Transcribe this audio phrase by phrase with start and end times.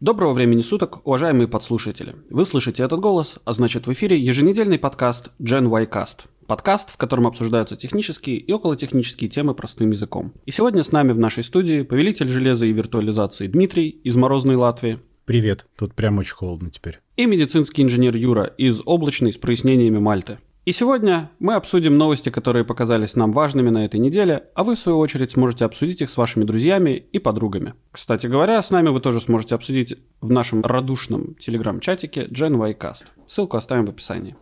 [0.00, 2.14] Доброго времени суток, уважаемые подслушатели.
[2.30, 6.20] Вы слышите этот голос, а значит в эфире еженедельный подкаст Gen Y Cast.
[6.46, 10.34] Подкаст, в котором обсуждаются технические и околотехнические темы простым языком.
[10.46, 15.00] И сегодня с нами в нашей студии повелитель железа и виртуализации Дмитрий из морозной Латвии.
[15.24, 17.00] Привет, тут прям очень холодно теперь.
[17.16, 20.38] И медицинский инженер Юра из облачной с прояснениями Мальты.
[20.68, 24.78] И сегодня мы обсудим новости, которые показались нам важными на этой неделе, а вы, в
[24.78, 27.72] свою очередь, сможете обсудить их с вашими друзьями и подругами.
[27.90, 33.06] Кстати говоря, с нами вы тоже сможете обсудить в нашем радушном телеграм-чатике Gen y Cast.
[33.26, 34.36] Ссылку оставим в описании.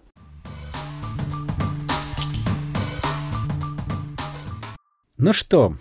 [5.16, 5.74] Ну что,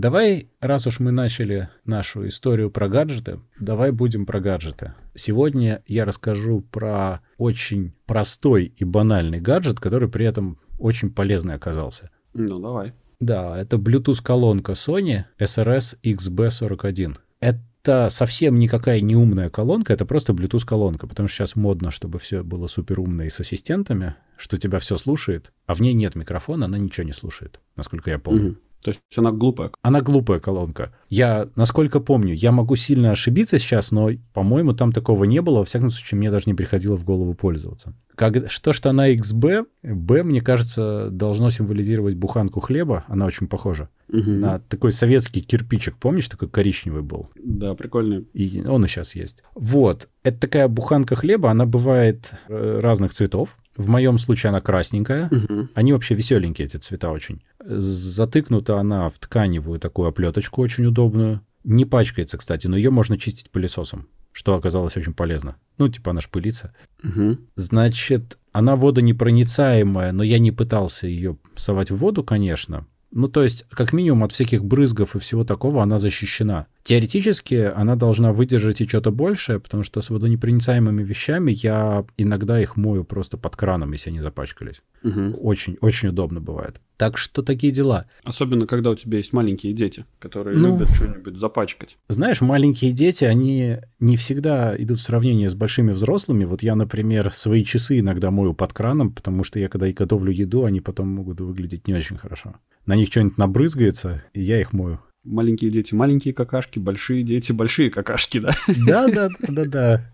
[0.00, 4.94] Давай, раз уж мы начали нашу историю про гаджеты, давай будем про гаджеты.
[5.14, 12.08] Сегодня я расскажу про очень простой и банальный гаджет, который при этом очень полезный оказался.
[12.32, 12.94] Ну, давай.
[13.20, 17.18] Да, это Bluetooth-колонка Sony SRS XB41.
[17.40, 22.42] Это совсем никакая не умная колонка, это просто Bluetooth-колонка, потому что сейчас модно, чтобы все
[22.42, 26.64] было супер умно и с ассистентами, что тебя все слушает, а в ней нет микрофона,
[26.64, 28.52] она ничего не слушает, насколько я помню.
[28.52, 28.58] Угу.
[28.82, 29.70] То есть она глупая.
[29.82, 30.92] Она глупая колонка.
[31.08, 35.58] Я, насколько помню, я могу сильно ошибиться сейчас, но, по-моему, там такого не было.
[35.58, 37.94] Во всяком случае, мне даже не приходило в голову пользоваться.
[38.14, 43.04] Как, что, что она XB, B, мне кажется, должно символизировать буханку хлеба.
[43.06, 43.90] Она очень похожа.
[44.08, 44.30] Угу.
[44.30, 47.28] На такой советский кирпичик, помнишь, такой коричневый был?
[47.42, 48.26] Да, прикольный.
[48.32, 49.42] И он и сейчас есть.
[49.54, 50.08] Вот.
[50.22, 53.56] Это такая буханка хлеба, она бывает э, разных цветов.
[53.80, 55.30] В моем случае она красненькая.
[55.30, 55.68] Угу.
[55.72, 57.40] Они вообще веселенькие, эти цвета очень.
[57.64, 61.40] Затыкнута она в тканевую такую оплеточку очень удобную.
[61.64, 65.56] Не пачкается, кстати, но ее можно чистить пылесосом, что оказалось очень полезно.
[65.78, 66.74] Ну, типа она ж пылится.
[67.02, 67.38] Угу.
[67.54, 72.86] Значит, она водонепроницаемая, но я не пытался ее совать в воду, конечно.
[73.12, 76.66] Ну, то есть, как минимум, от всяких брызгов и всего такого она защищена.
[76.82, 82.76] Теоретически она должна выдержать и что-то большее, потому что с водонепроницаемыми вещами я иногда их
[82.76, 84.82] мою просто под краном, если они запачкались.
[85.02, 85.36] Угу.
[85.40, 86.80] Очень, очень удобно бывает.
[86.96, 88.06] Так что такие дела.
[88.24, 91.96] Особенно, когда у тебя есть маленькие дети, которые ну, любят что-нибудь запачкать.
[92.08, 96.44] Знаешь, маленькие дети, они не всегда идут в сравнение с большими взрослыми.
[96.44, 100.32] Вот я, например, свои часы иногда мою под краном, потому что я, когда и готовлю
[100.32, 102.56] еду, они потом могут выглядеть не очень хорошо.
[102.86, 105.00] На них что-нибудь набрызгается, и я их мою.
[105.24, 108.52] Маленькие дети, маленькие какашки, большие дети, большие какашки, да?
[108.86, 110.12] Да, да, да, да, да.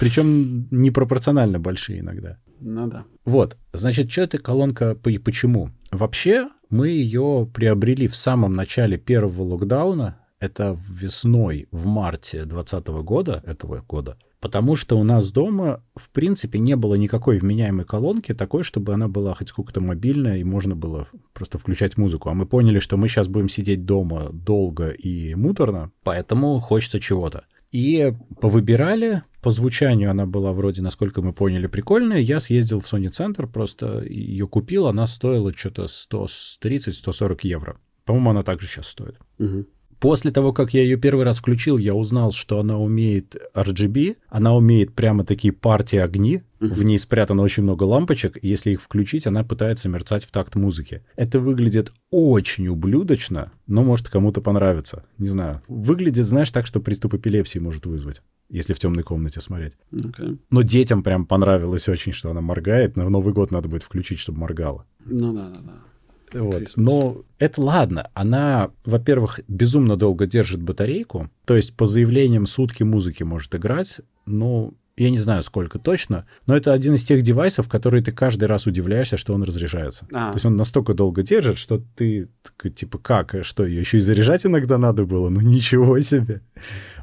[0.00, 2.38] Причем непропорционально большие иногда.
[2.60, 3.04] Ну да.
[3.24, 5.70] Вот, значит, что эта колонка и почему?
[5.92, 13.42] Вообще, мы ее приобрели в самом начале первого локдауна, это весной, в марте 2020 года,
[13.46, 18.62] этого года, потому что у нас дома, в принципе, не было никакой вменяемой колонки такой,
[18.62, 22.30] чтобы она была хоть сколько-то мобильная, и можно было просто включать музыку.
[22.30, 27.44] А мы поняли, что мы сейчас будем сидеть дома долго и муторно, поэтому хочется чего-то.
[27.70, 32.18] И повыбирали, по звучанию она была вроде, насколько мы поняли, прикольная.
[32.18, 37.76] Я съездил в Sony Center, просто ее купил, она стоила что-то 130-140 евро.
[38.04, 39.16] По-моему, она также сейчас стоит.
[39.38, 39.66] Угу.
[40.00, 44.56] После того, как я ее первый раз включил, я узнал, что она умеет RGB, она
[44.56, 46.72] умеет прямо такие партии огни, uh-huh.
[46.72, 50.54] в ней спрятано очень много лампочек, и если их включить, она пытается мерцать в такт
[50.54, 51.04] музыки.
[51.16, 55.04] Это выглядит очень ублюдочно, но может кому-то понравится.
[55.18, 55.62] Не знаю.
[55.68, 58.22] Выглядит, знаешь, так, что приступ эпилепсии может вызвать
[58.52, 59.74] если в темной комнате смотреть.
[59.92, 60.36] Okay.
[60.50, 62.96] Но детям прям понравилось очень, что она моргает.
[62.96, 64.84] На Новый год надо будет включить, чтобы моргала.
[65.04, 65.72] Ну да, да, да.
[66.32, 66.72] Вот.
[66.76, 68.10] Но это ладно.
[68.14, 71.30] Она, во-первых, безумно долго держит батарейку.
[71.44, 74.00] То есть по заявлениям сутки музыки может играть.
[74.26, 78.44] Ну, я не знаю, сколько точно, но это один из тех девайсов, которые ты каждый
[78.44, 80.06] раз удивляешься, что он разряжается.
[80.12, 80.30] А.
[80.30, 82.28] То есть он настолько долго держит, что ты
[82.74, 85.30] типа как, что ее еще и заряжать иногда надо было?
[85.30, 86.42] Ну ничего себе.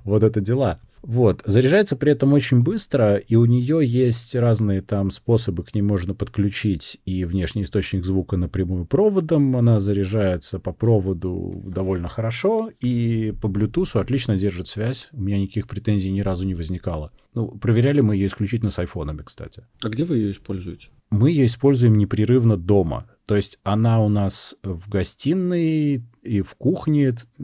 [0.04, 0.80] Вот это дела.
[1.02, 1.42] Вот.
[1.46, 6.14] Заряжается при этом очень быстро, и у нее есть разные там способы, к ней можно
[6.14, 13.48] подключить и внешний источник звука напрямую проводом, она заряжается по проводу довольно хорошо, и по
[13.48, 17.12] Bluetooth отлично держит связь, у меня никаких претензий ни разу не возникало.
[17.34, 19.64] Ну, проверяли мы ее исключительно с айфонами, кстати.
[19.84, 20.88] А где вы ее используете?
[21.10, 23.06] Мы ее используем непрерывно дома.
[23.28, 27.44] То есть она у нас в гостиной и в кухне, и,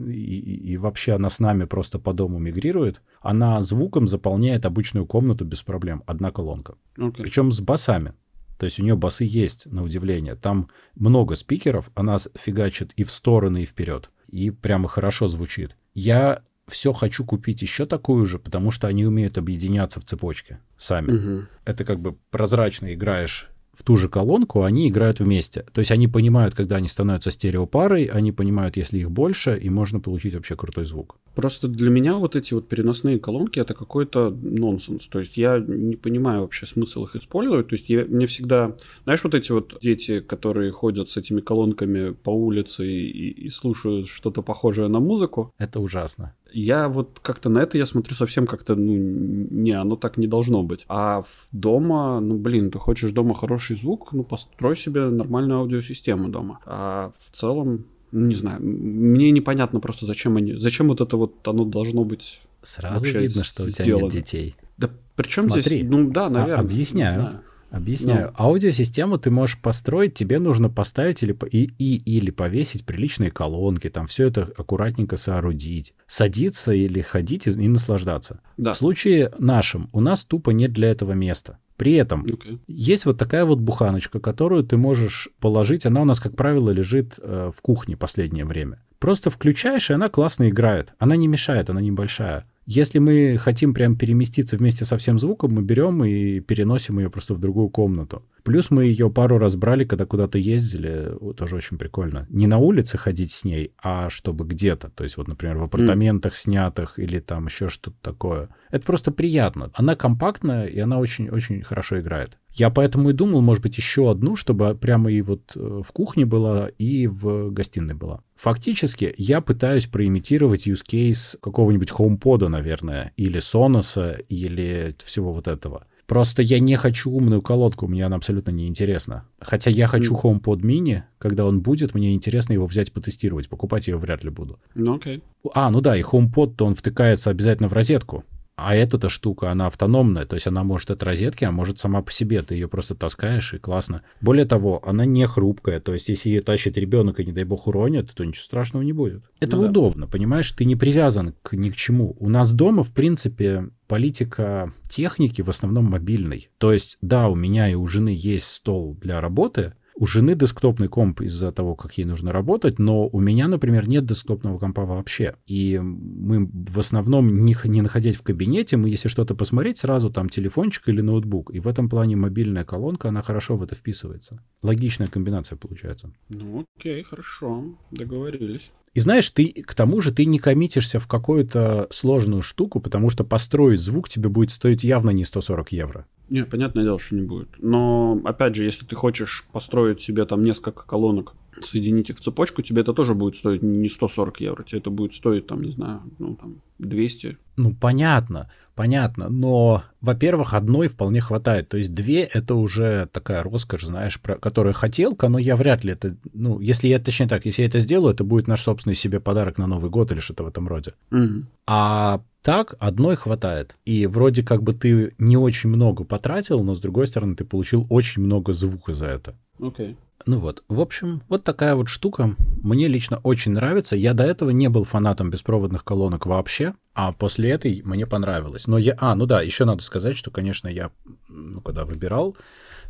[0.72, 3.02] и вообще она с нами просто по дому мигрирует.
[3.24, 6.02] Она звуком заполняет обычную комнату без проблем.
[6.06, 6.74] Одна колонка.
[6.96, 7.22] Okay.
[7.22, 8.12] Причем с басами.
[8.58, 10.34] То есть у нее басы есть, на удивление.
[10.36, 14.10] Там много спикеров, она фигачит и в стороны, и вперед.
[14.28, 15.74] И прямо хорошо звучит.
[15.94, 21.12] Я все хочу купить еще такую же, потому что они умеют объединяться в цепочке сами.
[21.12, 21.46] Угу.
[21.64, 25.64] Это как бы прозрачно играешь в ту же колонку, они играют вместе.
[25.72, 30.00] То есть они понимают, когда они становятся стереопарой, они понимают, если их больше, и можно
[30.00, 31.16] получить вообще крутой звук.
[31.34, 35.08] Просто для меня вот эти вот переносные колонки это какой-то нонсенс.
[35.08, 37.68] То есть я не понимаю вообще смысл их использовать.
[37.68, 42.10] То есть я, мне всегда, знаешь, вот эти вот дети, которые ходят с этими колонками
[42.10, 45.52] по улице и, и слушают что-то похожее на музыку.
[45.58, 50.16] Это ужасно я вот как-то на это я смотрю совсем как-то, ну, не, оно так
[50.16, 50.84] не должно быть.
[50.88, 56.60] А дома, ну, блин, ты хочешь дома хороший звук, ну, построй себе нормальную аудиосистему дома.
[56.66, 61.64] А в целом, не знаю, мне непонятно просто, зачем они, зачем вот это вот оно
[61.64, 64.04] должно быть Сразу видно, что у тебя сделано.
[64.04, 64.56] нет детей.
[64.78, 66.56] Да причем здесь, ну да, наверное.
[66.56, 67.40] А, объясняю.
[67.74, 68.28] Объясняю.
[68.28, 68.44] Ну.
[68.44, 74.06] Аудиосистему ты можешь построить, тебе нужно поставить или, и, и, или повесить приличные колонки, там
[74.06, 78.40] все это аккуратненько соорудить, садиться или ходить и, и наслаждаться.
[78.56, 78.74] Да.
[78.74, 81.58] В случае нашем у нас тупо нет для этого места.
[81.76, 82.60] При этом okay.
[82.68, 85.84] есть вот такая вот буханочка, которую ты можешь положить.
[85.84, 88.84] Она у нас, как правило, лежит э, в кухне последнее время.
[89.00, 90.94] Просто включаешь, и она классно играет.
[90.98, 92.48] Она не мешает, она небольшая.
[92.66, 97.34] Если мы хотим прям переместиться вместе со всем звуком, мы берем и переносим ее просто
[97.34, 98.22] в другую комнату.
[98.44, 102.26] Плюс мы ее пару раз брали, когда куда-то ездили, тоже очень прикольно.
[102.28, 104.90] Не на улице ходить с ней, а чтобы где-то.
[104.90, 106.36] То есть вот, например, в апартаментах mm.
[106.36, 108.50] снятых или там еще что-то такое.
[108.70, 109.70] Это просто приятно.
[109.72, 112.36] Она компактная, и она очень-очень хорошо играет.
[112.52, 116.26] Я поэтому и думал, может быть, еще одну, чтобы прямо и вот э, в кухне
[116.26, 118.20] была, и в гостиной была.
[118.36, 125.86] Фактически я пытаюсь проимитировать use case какого-нибудь HomePod, наверное, или Sonos, или всего вот этого.
[126.06, 129.24] Просто я не хочу умную колодку, мне она абсолютно не интересна.
[129.40, 133.48] Хотя я хочу HomePod mini, когда он будет, мне интересно его взять потестировать.
[133.48, 134.58] Покупать ее вряд ли буду.
[134.74, 135.22] Ну окей.
[135.54, 138.24] А, ну да, и HomePod-то он втыкается обязательно в розетку.
[138.56, 142.12] А эта-то штука, она автономная, то есть она может от розетки, а может сама по
[142.12, 144.02] себе, ты ее просто таскаешь и классно.
[144.20, 147.66] Более того, она не хрупкая, то есть если ее тащит ребенок и, не дай бог,
[147.66, 149.24] уронит, то ничего страшного не будет.
[149.40, 150.12] Это ну, удобно, да.
[150.12, 152.16] понимаешь, ты не привязан к ни к чему.
[152.20, 156.50] У нас дома, в принципе, политика техники в основном мобильной.
[156.58, 160.88] То есть, да, у меня и у жены есть стол для работы, у жены десктопный
[160.88, 165.36] комп из-за того, как ей нужно работать, но у меня, например, нет десктопного компа вообще.
[165.46, 170.28] И мы в основном, не, не находясь в кабинете, мы, если что-то посмотреть, сразу там
[170.28, 171.54] телефончик или ноутбук.
[171.54, 174.42] И в этом плане мобильная колонка, она хорошо в это вписывается.
[174.62, 176.12] Логичная комбинация получается.
[176.28, 178.72] Ну, окей, хорошо, договорились.
[178.94, 183.24] И знаешь, ты к тому же ты не коммитишься в какую-то сложную штуку, потому что
[183.24, 186.06] построить звук тебе будет стоить явно не 140 евро.
[186.30, 187.48] Не, понятное дело, что не будет.
[187.58, 192.62] Но, опять же, если ты хочешь построить себе там несколько колонок, соединить их в цепочку,
[192.62, 196.02] тебе это тоже будет стоить не 140 евро, тебе это будет стоить, там, не знаю,
[196.18, 197.38] ну, там, 200.
[197.56, 199.28] Ну, понятно, понятно.
[199.28, 201.68] Но, во-первых, одной вполне хватает.
[201.68, 205.92] То есть две— это уже такая роскошь, знаешь, про которую хотелка, но я вряд ли
[205.92, 206.16] это...
[206.32, 209.58] Ну, если я, точнее так, если я это сделаю, это будет наш собственный себе подарок
[209.58, 210.94] на Новый год или что-то в этом роде.
[211.12, 211.44] Угу.
[211.66, 213.76] А так одной хватает.
[213.84, 217.86] И вроде как бы ты не очень много потратил, но с другой стороны ты получил
[217.88, 219.34] очень много звука за это.
[219.60, 219.90] Окей.
[219.90, 219.96] Okay.
[220.26, 222.34] Ну вот, в общем, вот такая вот штука.
[222.62, 223.94] Мне лично очень нравится.
[223.94, 228.66] Я до этого не был фанатом беспроводных колонок вообще, а после этой мне понравилось.
[228.66, 228.96] Но я...
[228.98, 230.90] А, ну да, еще надо сказать, что, конечно, я,
[231.28, 232.36] ну, когда выбирал,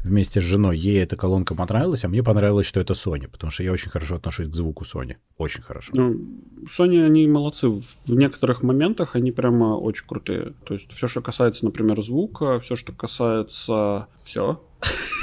[0.05, 0.79] вместе с женой.
[0.79, 4.17] Ей эта колонка понравилась, а мне понравилось, что это Sony, потому что я очень хорошо
[4.17, 5.17] отношусь к звуку Sony.
[5.39, 5.93] Очень хорошо.
[5.95, 6.21] Ну,
[6.67, 7.69] Sony, они молодцы.
[7.69, 10.55] В некоторых моментах они прямо очень крутые.
[10.67, 14.07] То есть все, что касается, например, звука, все, что касается...
[14.25, 14.61] Все.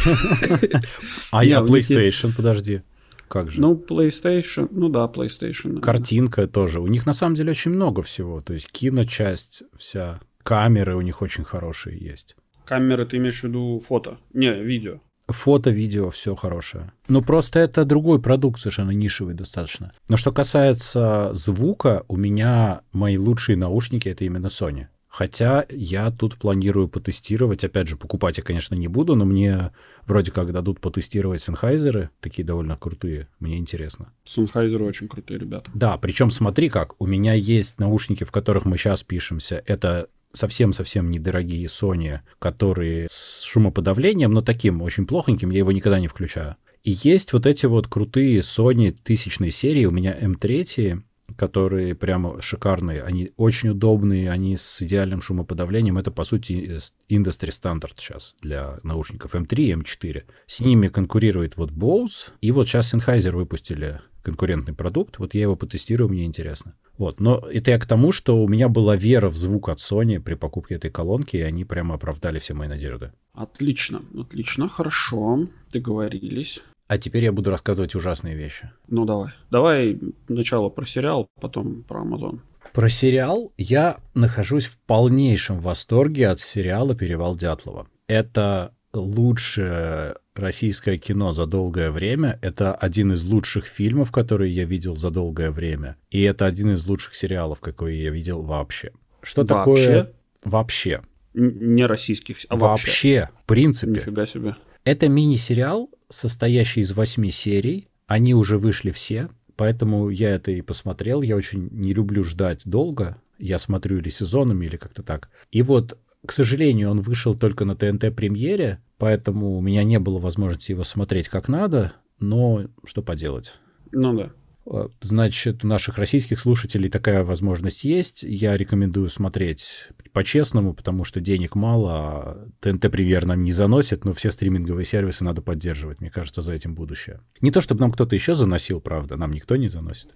[1.32, 2.82] А я PlayStation, подожди.
[3.28, 3.62] Как же?
[3.62, 5.80] Ну, PlayStation, ну да, PlayStation.
[5.80, 6.82] Картинка тоже.
[6.82, 8.42] У них на самом деле очень много всего.
[8.42, 12.36] То есть киночасть вся, камеры у них очень хорошие есть.
[12.66, 14.18] Камеры ты имеешь в виду фото?
[14.34, 15.00] Не, видео.
[15.28, 16.92] Фото, видео, все хорошее.
[17.08, 19.94] Ну, просто это другой продукт, совершенно нишевый достаточно.
[20.10, 24.88] Но что касается звука, у меня мои лучшие наушники— это именно Sony.
[25.12, 27.66] Хотя я тут планирую потестировать.
[27.66, 29.72] Опять же, покупать я, конечно, не буду, но мне
[30.06, 33.28] вроде как дадут потестировать Sennheiser, такие довольно крутые.
[33.40, 34.14] Мне интересно.
[34.26, 35.70] Sennheiser очень крутые ребята.
[35.74, 37.00] Да, причем смотри как.
[37.02, 39.62] У меня есть наушники, в которых мы сейчас пишемся.
[39.66, 46.08] Это совсем-совсем недорогие Sony, которые с шумоподавлением, но таким очень плохоньким, я его никогда не
[46.08, 46.56] включаю.
[46.86, 51.02] И есть вот эти вот крутые Sony тысячной серии, у меня M3,
[51.38, 55.98] которые прямо шикарные, они очень удобные, они с идеальным шумоподавлением.
[55.98, 56.78] Это, по сути,
[57.10, 60.24] industry стандарт сейчас для наушников M3 и M4.
[60.48, 65.20] С ними конкурирует вот Bose, и вот сейчас Sennheiser выпустили конкурентный продукт.
[65.20, 66.76] Вот я его потестирую, мне интересно.
[66.98, 70.20] Вот, но это я к тому, что у меня была вера в звук от Sony
[70.20, 73.12] при покупке этой колонки, и они прямо оправдали все мои надежды.
[73.34, 76.62] Отлично, отлично, хорошо, договорились.
[76.92, 78.70] А теперь я буду рассказывать ужасные вещи.
[78.90, 79.32] Ну давай.
[79.50, 82.42] Давай сначала про сериал, потом про Amazon.
[82.74, 87.88] Про сериал я нахожусь в полнейшем восторге от сериала «Перевал Дятлова».
[88.08, 92.38] Это лучшее российское кино за долгое время.
[92.42, 95.96] Это один из лучших фильмов, которые я видел за долгое время.
[96.10, 98.92] И это один из лучших сериалов, какой я видел вообще.
[99.22, 99.56] Что вообще?
[99.56, 101.02] такое вообще?
[101.36, 102.86] Не российских, а вообще.
[102.86, 103.94] Вообще, в принципе.
[103.94, 104.58] Нифига себе.
[104.84, 107.88] Это мини-сериал, состоящий из восьми серий.
[108.08, 111.22] Они уже вышли все, поэтому я это и посмотрел.
[111.22, 113.22] Я очень не люблю ждать долго.
[113.40, 115.30] Я смотрю или сезонами, или как-то так.
[115.52, 120.72] И вот к сожалению, он вышел только на ТНТ-премьере, поэтому у меня не было возможности
[120.72, 123.60] его смотреть как надо, но что поделать.
[123.92, 124.32] Ну да.
[124.66, 128.24] Э, значит, у наших российских слушателей такая возможность есть.
[128.24, 134.32] Я рекомендую смотреть по-честному, потому что денег мало, а ТНТ-премьер нам не заносит, но все
[134.32, 136.02] стриминговые сервисы надо поддерживать.
[136.02, 137.22] Мне кажется, за этим будущее.
[137.42, 140.14] Не то, чтобы нам кто-то еще заносил, правда, нам никто не заносит.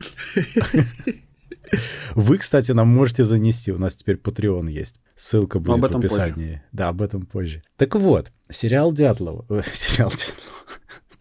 [2.13, 3.71] Вы, кстати, нам можете занести.
[3.71, 4.95] У нас теперь Patreon есть.
[5.15, 6.33] Ссылка будет в описании.
[6.33, 6.61] Позже.
[6.71, 7.63] Да, об этом позже.
[7.77, 9.45] Так вот, сериал Дятлова.
[9.49, 10.64] Э, сериал Дятлова.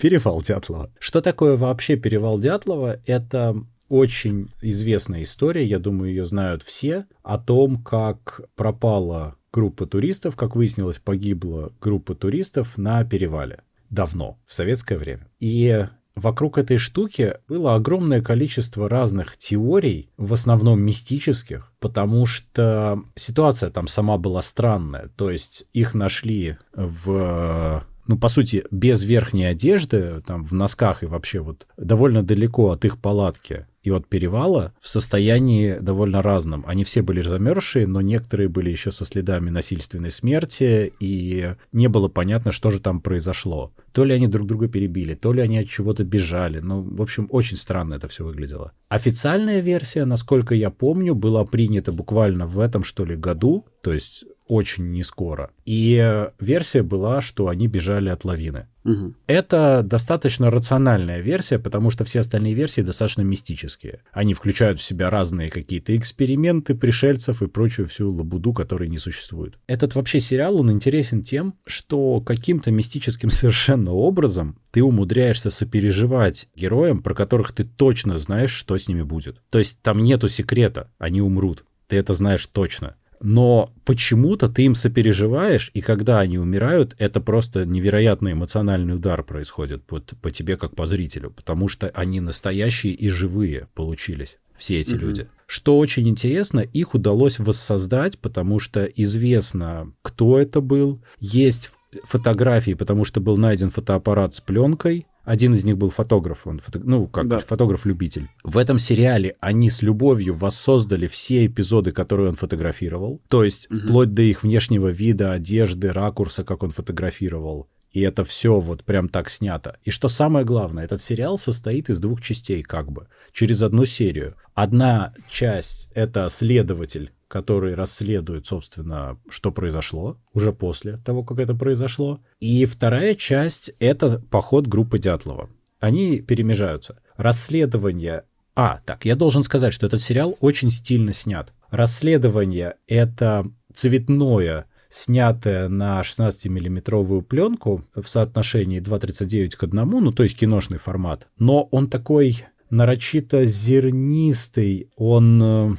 [0.04, 0.90] Перевал Дятлова.
[0.98, 3.00] Что такое вообще Перевал Дятлова?
[3.06, 3.56] Это
[3.88, 10.56] очень известная история, я думаю, ее знают все, о том, как пропала группа туристов, как
[10.56, 13.62] выяснилось, погибла группа туристов на перевале.
[13.88, 15.26] Давно, в советское время.
[15.40, 23.70] И Вокруг этой штуки было огромное количество разных теорий, в основном мистических, потому что ситуация
[23.70, 25.10] там сама была странная.
[25.16, 31.06] То есть их нашли в ну, по сути, без верхней одежды, там, в носках и
[31.06, 36.64] вообще вот довольно далеко от их палатки и от перевала в состоянии довольно разном.
[36.66, 42.08] Они все были замерзшие, но некоторые были еще со следами насильственной смерти, и не было
[42.08, 43.72] понятно, что же там произошло.
[43.92, 46.60] То ли они друг друга перебили, то ли они от чего-то бежали.
[46.60, 48.72] Ну, в общем, очень странно это все выглядело.
[48.88, 54.24] Официальная версия, насколько я помню, была принята буквально в этом, что ли, году, то есть
[54.46, 55.50] очень не скоро.
[55.64, 58.68] И версия была, что они бежали от лавины.
[58.84, 59.14] Угу.
[59.26, 64.02] Это достаточно рациональная версия, потому что все остальные версии достаточно мистические.
[64.12, 69.54] Они включают в себя разные какие-то эксперименты пришельцев и прочую всю лабуду, которая не существует.
[69.66, 77.02] Этот вообще сериал, он интересен тем, что каким-то мистическим совершенно образом ты умудряешься сопереживать героям,
[77.02, 79.40] про которых ты точно знаешь, что с ними будет.
[79.48, 81.64] То есть там нету секрета, они умрут.
[81.86, 87.64] Ты это знаешь точно но почему-то ты им сопереживаешь, и когда они умирают, это просто
[87.64, 93.08] невероятный эмоциональный удар происходит по, по тебе как по зрителю, потому что они настоящие и
[93.08, 95.06] живые получились, все эти угу.
[95.06, 95.28] люди.
[95.46, 103.06] Что очень интересно, их удалось воссоздать, потому что известно, кто это был, есть фотографии, потому
[103.06, 107.28] что был найден фотоаппарат с пленкой, один из них был фотограф, он фото, ну, как
[107.28, 107.38] да.
[107.38, 108.28] фотограф-любитель.
[108.42, 113.22] В этом сериале они с любовью воссоздали все эпизоды, которые он фотографировал.
[113.28, 113.80] То есть угу.
[113.80, 117.68] вплоть до их внешнего вида, одежды, ракурса, как он фотографировал.
[117.92, 119.78] И это все вот прям так снято.
[119.84, 124.34] И что самое главное, этот сериал состоит из двух частей как бы, через одну серию.
[124.52, 132.20] Одна часть— это следователь, который расследует, собственно, что произошло уже после того, как это произошло.
[132.38, 135.50] И вторая часть— это поход группы Дятлова.
[135.80, 137.00] Они перемежаются.
[137.16, 138.22] Расследование...
[138.54, 141.52] А, так, я должен сказать, что этот сериал очень стильно снят.
[141.70, 150.38] Расследование— это цветное, снятое на 16-миллиметровую пленку в соотношении 2.39 к 1, ну, то есть
[150.38, 151.26] киношный формат.
[151.36, 155.76] Но он такой нарочито зернистый, он э,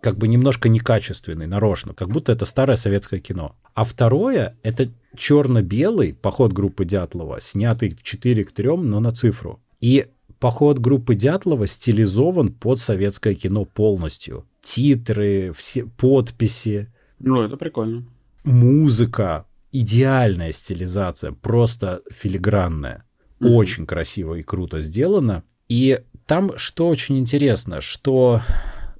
[0.00, 3.56] как бы немножко некачественный, нарочно, как будто это старое советское кино.
[3.74, 9.60] А второе— это черно-белый поход группы Дятлова, снятый в 4 к 3, но на цифру.
[9.80, 10.06] И
[10.38, 14.46] поход группы Дятлова стилизован под советское кино полностью.
[14.62, 16.88] Титры, все подписи.
[17.18, 18.04] Ну, это прикольно.
[18.44, 23.04] Музыка, идеальная стилизация, просто филигранная.
[23.40, 23.48] Mm-hmm.
[23.48, 25.44] Очень красиво и круто сделано.
[25.68, 28.40] И там что очень интересно, что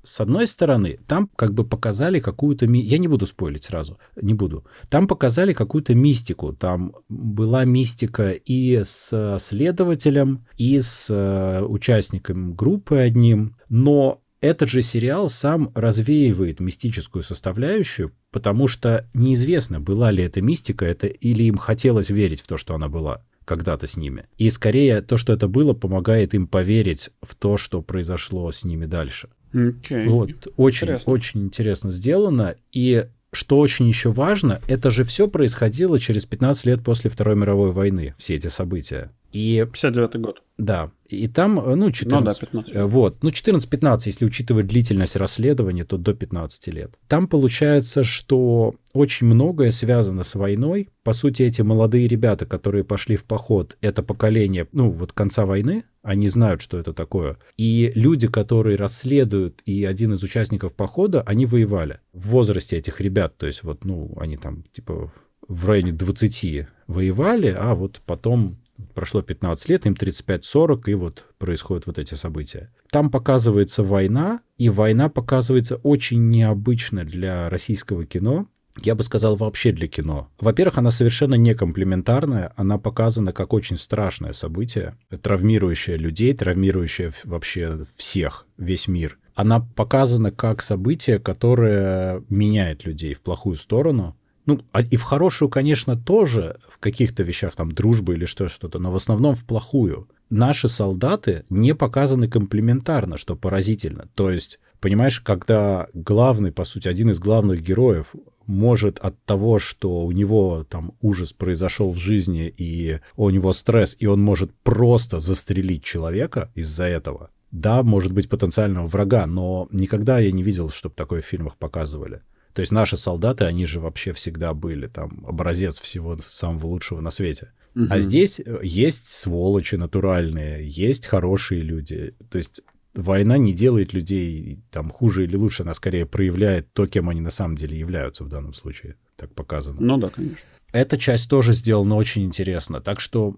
[0.03, 2.67] с одной стороны, там как бы показали какую-то...
[2.67, 2.81] Ми...
[2.81, 4.65] Я не буду спойлить сразу, не буду.
[4.89, 6.53] Там показали какую-то мистику.
[6.53, 13.57] Там была мистика и с следователем, и с э, участником группы одним.
[13.69, 20.87] Но этот же сериал сам развеивает мистическую составляющую, потому что неизвестно, была ли это мистика,
[20.87, 24.27] это или им хотелось верить в то, что она была когда-то с ними.
[24.39, 28.87] И скорее то, что это было, помогает им поверить в то, что произошло с ними
[28.87, 29.29] дальше.
[29.53, 30.09] Okay.
[30.09, 31.13] Вот, очень, интересно.
[31.13, 32.55] очень интересно сделано.
[32.73, 37.71] И что очень еще важно, это же все происходило через 15 лет после Второй мировой
[37.71, 39.11] войны, все эти события.
[39.33, 39.65] И...
[39.65, 40.43] 59 год.
[40.59, 40.91] Да.
[41.09, 42.13] И там, э, ну, 14...
[42.13, 42.85] Ну, да, 15 лет.
[42.87, 43.23] Вот.
[43.23, 46.93] Ну, 14-15, если учитывать длительность расследования, то до 15 лет.
[47.07, 50.89] Там получается, что очень многое связано с войной.
[51.05, 55.85] По сути, эти молодые ребята, которые пошли в поход, это поколение, ну, вот конца войны,
[56.03, 57.39] они знают, что это такое.
[57.57, 63.37] И люди, которые расследуют, и один из участников похода, они воевали в возрасте этих ребят.
[63.37, 65.13] То есть вот, ну, они там, типа,
[65.47, 68.57] в районе 20 воевали, а вот потом
[68.95, 72.73] прошло 15 лет, им 35-40, и вот происходят вот эти события.
[72.91, 78.47] Там показывается война, и война показывается очень необычно для российского кино,
[78.83, 80.29] я бы сказал, вообще для кино.
[80.41, 87.85] Во-первых, она совершенно не комплементарная, она показана как очень страшное событие, травмирующее людей, травмирующее вообще
[87.97, 89.19] всех, весь мир.
[89.35, 95.49] Она показана как событие, которое меняет людей в плохую сторону, ну, а и в хорошую,
[95.49, 100.09] конечно, тоже в каких-то вещах, там, дружбы или что, что-то, но в основном в плохую.
[100.31, 104.09] Наши солдаты не показаны комплементарно, что поразительно.
[104.15, 108.15] То есть, понимаешь, когда главный, по сути, один из главных героев
[108.51, 113.97] может от того, что у него там ужас произошел в жизни, и у него стресс,
[113.99, 120.19] и он может просто застрелить человека из-за этого, да, может быть, потенциального врага, но никогда
[120.19, 122.23] я не видел, чтобы такое в фильмах показывали.
[122.53, 127.11] То есть наши солдаты, они же вообще всегда были там образец всего самого лучшего на
[127.11, 127.53] свете.
[127.77, 127.87] Угу.
[127.89, 132.15] А здесь э, есть сволочи натуральные, есть хорошие люди.
[132.31, 132.63] То есть
[132.95, 137.31] война не делает людей там хуже или лучше, она скорее проявляет то, кем они на
[137.31, 138.97] самом деле являются в данном случае.
[139.17, 139.81] Так показано.
[139.81, 140.47] Ну да, конечно.
[140.73, 142.81] Эта часть тоже сделана очень интересно.
[142.81, 143.37] Так что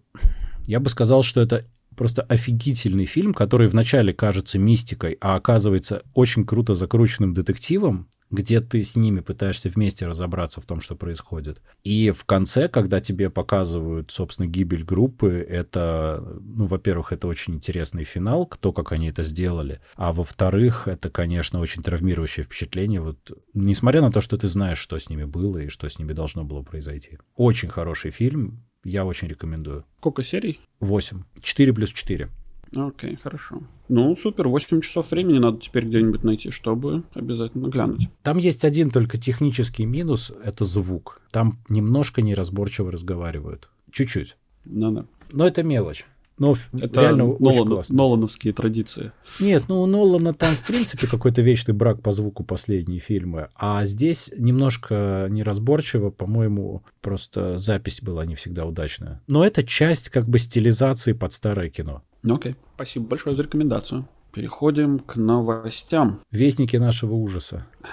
[0.67, 1.67] я бы сказал, что это
[1.97, 8.83] просто офигительный фильм, который вначале кажется мистикой, а оказывается очень круто закрученным детективом, где ты
[8.83, 11.63] с ними пытаешься вместе разобраться в том, что происходит.
[11.85, 18.05] И в конце, когда тебе показывают, собственно, гибель группы, это, ну, во-первых, это очень интересный
[18.05, 24.01] финал, кто как они это сделали, а во-вторых, это, конечно, очень травмирующее впечатление, вот, несмотря
[24.01, 26.63] на то, что ты знаешь, что с ними было и что с ними должно было
[26.63, 27.19] произойти.
[27.37, 29.85] Очень хороший фильм, я очень рекомендую.
[29.99, 30.59] Сколько серий?
[30.81, 31.23] Восемь.
[31.41, 32.31] Четыре плюс четыре.
[32.77, 33.63] Окей, хорошо.
[33.89, 38.09] Ну, супер, 8 часов времени надо теперь где-нибудь найти, чтобы обязательно глянуть.
[38.23, 41.21] Там есть один только технический минус— это звук.
[41.31, 43.69] Там немножко неразборчиво разговаривают.
[43.91, 44.37] Чуть-чуть.
[44.65, 45.05] Ну да.
[45.33, 46.07] Но это мелочь.
[46.39, 47.97] Но это реально Нолан, очень классно.
[47.97, 49.13] Нолановские традиции.
[49.39, 53.49] Нет, ну у Нолана там, в принципе, какой-то вечный брак по звуку последние фильмы.
[53.55, 59.21] А здесь немножко неразборчиво, по-моему, просто запись была не всегда удачная.
[59.29, 62.03] Но это часть как бы стилизации под старое кино.
[62.23, 64.09] Ну окей, спасибо большое за рекомендацию.
[64.33, 66.21] Переходим к новостям.
[66.31, 67.67] Вестники нашего ужаса.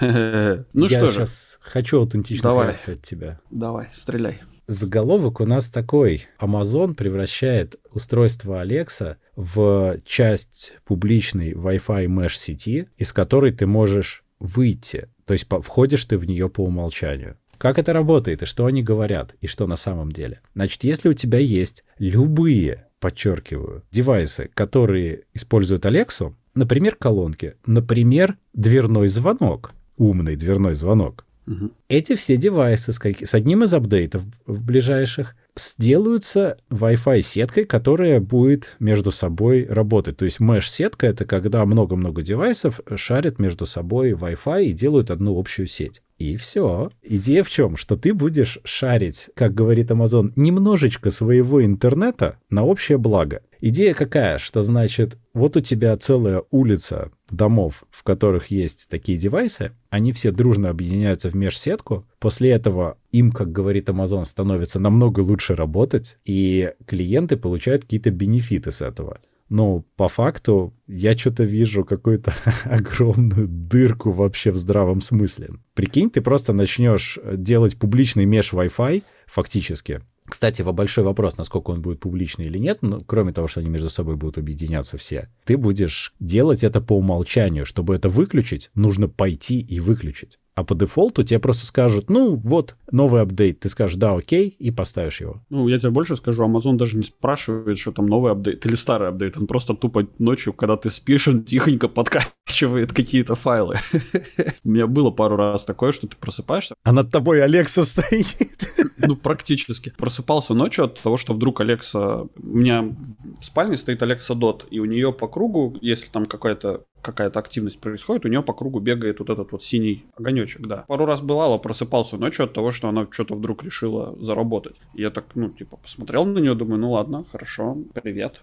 [0.72, 3.40] Ну что Я сейчас хочу аутентичных реакций от тебя.
[3.50, 4.40] Давай, стреляй.
[4.66, 6.28] Заголовок у нас такой.
[6.40, 15.08] Amazon превращает устройство Alexa в часть публичной Wi-Fi mesh сети, из которой ты можешь выйти.
[15.26, 17.36] То есть входишь ты в нее по умолчанию.
[17.58, 20.40] Как это работает и что они говорят, и что на самом деле?
[20.54, 29.08] Значит, если у тебя есть любые подчеркиваю, девайсы, которые используют Алексу, например, колонки, например, дверной
[29.08, 31.24] звонок, умный дверной звонок.
[31.46, 31.70] Угу.
[31.88, 33.26] Эти все девайсы с, как...
[33.26, 40.16] с одним из апдейтов в ближайших сделаются Wi-Fi сеткой, которая будет между собой работать.
[40.16, 45.66] То есть mesh-сетка— это когда много-много девайсов шарят между собой Wi-Fi и делают одну общую
[45.66, 46.02] сеть.
[46.20, 46.90] И все.
[47.02, 47.78] Идея в чем?
[47.78, 53.40] Что ты будешь шарить, как говорит Amazon, немножечко своего интернета на общее благо.
[53.62, 54.36] Идея какая?
[54.36, 60.30] Что значит, вот у тебя целая улица домов, в которых есть такие девайсы, они все
[60.30, 66.72] дружно объединяются в межсетку, после этого им, как говорит Amazon, становится намного лучше работать, и
[66.86, 69.20] клиенты получают какие-то бенефиты с этого.
[69.50, 72.32] Но по факту я что-то вижу какую-то
[72.64, 75.50] огромную дырку вообще в здравом смысле.
[75.74, 81.98] Прикинь, ты просто начнешь делать публичный меж Wi-Fi фактически, кстати, большой вопрос, насколько он будет
[81.98, 86.14] публичный или нет, но кроме того, что они между собой будут объединяться все, ты будешь
[86.20, 87.66] делать это по умолчанию.
[87.66, 90.38] Чтобы это выключить, нужно пойти и выключить.
[90.60, 93.60] А по дефолту тебе просто скажут, ну вот, новый апдейт.
[93.60, 95.40] Ты скажешь, да, окей, и поставишь его.
[95.48, 99.08] Ну, я тебе больше скажу, Amazon даже не спрашивает, что там новый апдейт или старый
[99.08, 99.38] апдейт.
[99.38, 103.76] Он просто тупо ночью, когда ты спишь, он тихонько подкачивает какие-то файлы.
[104.64, 106.74] У меня было пару раз такое, что ты просыпаешься.
[106.82, 108.36] А над тобой Алекса стоит.
[109.02, 109.94] Ну, практически.
[109.96, 112.26] Просыпался ночью от того, что вдруг Алекса...
[112.36, 116.84] У меня в спальне стоит Алекса Дот, и у нее по кругу, если там какая-то
[117.02, 120.84] какая-то активность происходит, у нее по кругу бегает вот этот вот синий огонечек, да.
[120.88, 124.76] Пару раз бывало, просыпался ночью от того, что она что-то вдруг решила заработать.
[124.94, 128.42] Я так, ну, типа, посмотрел на нее, думаю, ну ладно, хорошо, привет.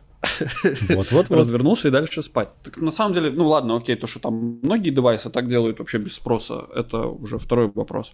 [0.89, 1.29] Вот-вот.
[1.29, 2.49] Развернулся и дальше спать.
[2.63, 5.97] Так на самом деле, ну ладно, окей, то, что там многие девайсы так делают вообще
[5.99, 8.11] без спроса, это уже второй вопрос.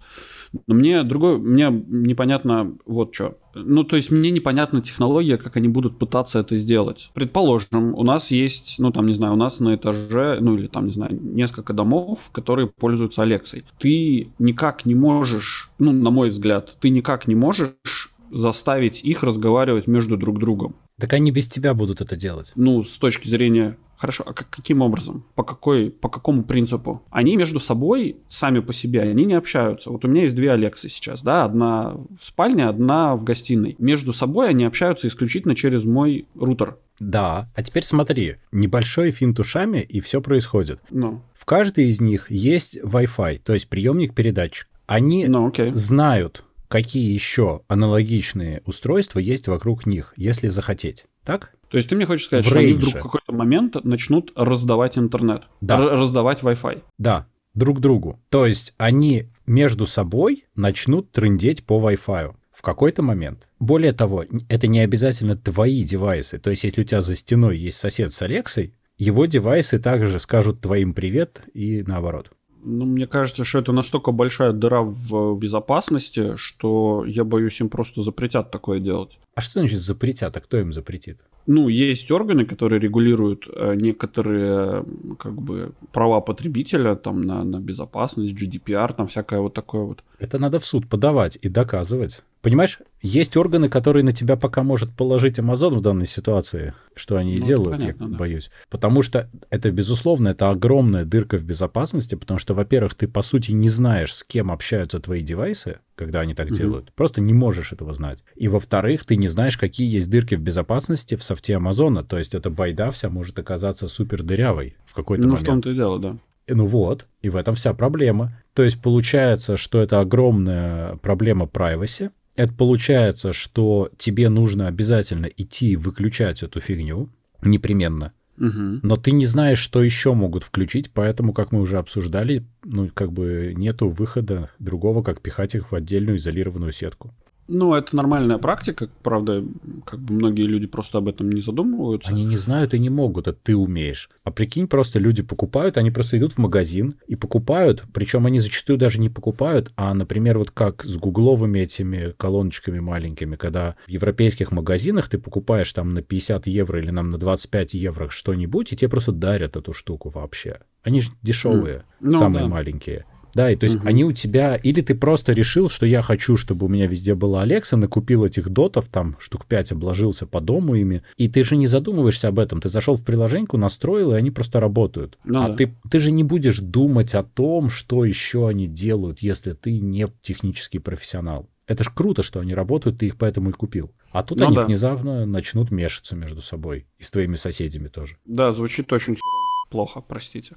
[0.68, 3.38] Но мне другой, мне непонятно вот что.
[3.56, 7.12] Ну, то есть мне непонятна технология, как они будут пытаться это сделать.
[7.14, 10.88] Предположим, у нас есть, ну, там, не знаю, у нас на этаже, ну, или там,
[10.88, 13.64] не знаю, несколько домов, которые пользуются Алексой.
[13.80, 19.86] Ты никак не можешь, ну, на мой взгляд, ты никак не можешь заставить их разговаривать
[19.86, 20.76] между друг другом.
[21.00, 22.52] Так они без тебя будут это делать.
[22.56, 25.24] Ну, с точки зрения Хорошо, а как, каким образом?
[25.34, 27.04] По, какой, по какому принципу?
[27.10, 29.92] Они между собой, сами по себе, они не общаются.
[29.92, 33.78] Вот у меня есть две Алексы сейчас, да, одна в спальне, одна в гостиной.
[33.80, 36.78] Между собой они общаются исключительно через мой рутер.
[37.00, 40.82] Да, а теперь смотри, небольшой финт ушами, и все происходит.
[40.90, 41.22] Ну.
[41.34, 44.68] В каждой из них есть Wi-Fi, то есть приемник-передатчик.
[44.86, 45.72] Они ну, окей.
[45.72, 51.06] знают, какие еще аналогичные устройства есть вокруг них, если захотеть.
[51.24, 51.52] Так?
[51.70, 52.74] То есть ты мне хочешь сказать, в что рейнже.
[52.74, 55.78] они вдруг в какой-то момент начнут раздавать интернет, да.
[55.78, 56.82] раздавать Wi-Fi?
[56.98, 58.20] Да, друг другу.
[58.30, 63.48] То есть они между собой начнут трындеть по Wi-Fi в какой-то момент.
[63.60, 66.40] Более того, это не обязательно твои девайсы.
[66.40, 70.62] То есть если у тебя за стеной есть сосед с Алексой, его девайсы также скажут
[70.62, 72.32] твоим привет и наоборот.
[72.66, 78.02] Ну, мне кажется, что это настолько большая дыра в безопасности, что я боюсь, им просто
[78.04, 79.20] запретят такое делать.
[79.36, 80.38] А что значит запретят?
[80.38, 81.20] А кто им запретит?
[81.46, 84.86] Ну, есть органы, которые регулируют э, некоторые
[85.20, 90.04] как бы права потребителя там на, на безопасность, GDPR, там всякое вот такое вот.
[90.20, 92.22] Это надо в суд подавать и доказывать.
[92.44, 97.36] Понимаешь, есть органы, которые на тебя пока может положить Amazon в данной ситуации, что они
[97.36, 98.18] и ну, делают, понятно, я да.
[98.18, 98.52] боюсь.
[98.70, 103.52] Потому что это, безусловно, это огромная дырка в безопасности, потому что, во-первых, ты, по сути,
[103.54, 106.56] не знаешь, с кем общаются твои девайсы, когда они так угу.
[106.56, 106.92] делают.
[106.96, 108.20] Просто не можешь этого знать.
[108.36, 112.04] И, во-вторых, ты не знаешь, какие есть дырки в безопасности в софте Амазона.
[112.04, 115.48] То есть эта байда вся может оказаться супер дырявой в какой-то ну, момент.
[115.48, 116.18] Ну, в том-то и дело, да.
[116.50, 118.38] Ну вот, и в этом вся проблема.
[118.54, 125.76] То есть получается, что это огромная проблема privacy, это получается, что тебе нужно обязательно идти
[125.76, 127.10] выключать эту фигню
[127.44, 128.14] непременно.
[128.38, 128.80] Угу.
[128.82, 133.12] Но ты не знаешь, что еще могут включить, поэтому, как мы уже обсуждали, ну, как
[133.12, 137.14] бы нету выхода другого, как пихать их в отдельную изолированную сетку.
[137.54, 139.44] Ну, это нормальная практика, правда,
[139.86, 142.10] как бы многие люди просто об этом не задумываются.
[142.10, 144.10] Они не знают и не могут, это ты умеешь.
[144.24, 148.80] А прикинь, просто люди покупают, они просто идут в магазин и покупают, причем они зачастую
[148.80, 154.52] даже не покупают, а, например, вот как с гугловыми этими колоночками маленькими, когда в европейских
[154.52, 158.90] магазинах ты покупаешь там на 50 евро или нам на 25 евро что-нибудь, и тебе
[158.90, 160.60] просто дарят эту штуку вообще.
[160.82, 162.50] Они же дешевые, ну, самые да.
[162.50, 163.06] маленькие.
[163.34, 163.88] Да, и то есть угу.
[163.88, 164.56] они у тебя...
[164.56, 168.50] Или ты просто решил, что я хочу, чтобы у меня везде была Алекса, накупил этих
[168.50, 172.62] дотов, там штук 5 обложился по дому ими, и ты же не задумываешься об этом.
[172.62, 175.18] Ты зашел в приложеньку, настроил, и они просто работают.
[175.24, 175.56] Ну, а да.
[175.56, 180.08] ты, ты же не будешь думать о том, что еще они делают, если ты не
[180.22, 181.50] технический профессионал.
[181.66, 183.92] Это ж круто, что они работают, ты их поэтому и купил.
[184.12, 184.66] А тут ну, они да.
[184.66, 186.86] внезапно начнут мешаться между собой.
[187.00, 188.18] И с твоими соседями тоже.
[188.26, 189.18] Да, звучит очень
[189.72, 190.56] плохо, простите.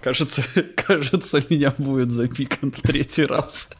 [0.00, 0.42] Кажется,
[0.76, 3.70] кажется, меня будет запикан в третий раз.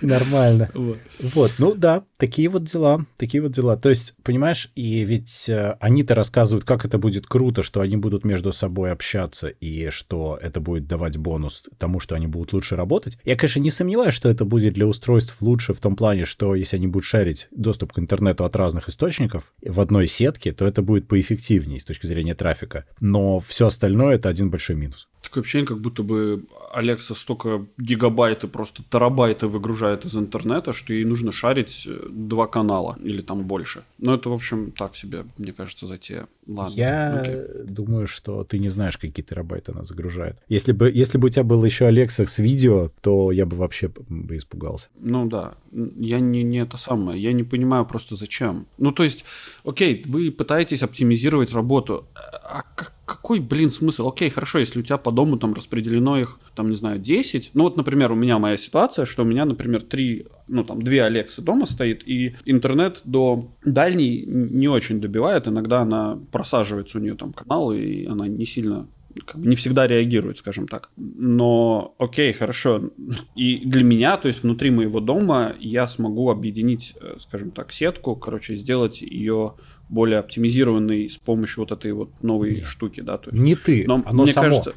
[0.00, 0.70] Нормально.
[0.74, 0.98] Вот.
[1.20, 3.76] вот, ну да, такие вот дела, такие вот дела.
[3.76, 8.24] То есть, понимаешь, и ведь э, они-то рассказывают, как это будет круто, что они будут
[8.24, 13.18] между собой общаться, и что это будет давать бонус тому, что они будут лучше работать.
[13.24, 16.76] Я, конечно, не сомневаюсь, что это будет для устройств лучше в том плане, что если
[16.76, 21.08] они будут шарить доступ к интернету от разных источников в одной сетке, то это будет
[21.08, 22.84] поэффективнее с точки зрения трафика.
[23.00, 25.08] Но все остальное— это один большой минус.
[25.22, 30.92] Такое ощущение, как будто бы Алекса столько гигабайт и просто терабайты выгружает из интернета, что
[30.92, 33.84] ей нужно шарить э, два канала или там больше.
[33.98, 36.26] Но это, в общем, так себе, мне кажется, затея.
[36.46, 36.74] Ладно.
[36.74, 37.36] Я окей.
[37.64, 40.36] думаю, что ты не знаешь, какие терабайты она загружает.
[40.48, 43.88] Если бы, если бы у тебя был еще Алекса с видео, то я бы вообще
[44.08, 44.88] бы испугался.
[44.98, 48.66] Ну да, я не, не это самое, я не понимаю просто зачем.
[48.78, 49.24] Ну то есть,
[49.64, 54.08] окей, вы пытаетесь оптимизировать работу, а как какой, блин, смысл?
[54.08, 57.50] Окей, хорошо, если у тебя по дому там распределено их, там, не знаю, 10.
[57.54, 61.04] Ну вот, например, у меня моя ситуация, что у меня, например, три, ну там, две
[61.04, 65.46] Алексы дома стоит, и интернет до дальней не очень добивает.
[65.46, 68.88] Иногда она просаживается у нее там канал, и она не сильно
[69.26, 70.90] как бы не всегда реагирует, скажем так.
[70.96, 72.90] Но окей, хорошо.
[73.34, 78.16] И для меня, то есть внутри моего дома, я смогу объединить, э, скажем так, сетку,
[78.16, 79.54] короче, сделать ее
[79.92, 82.64] более оптимизированный с помощью вот этой вот новой Нет.
[82.64, 83.18] штуки, да.
[83.18, 84.48] То есть, не ты, но оно мне само.
[84.48, 84.74] кажется,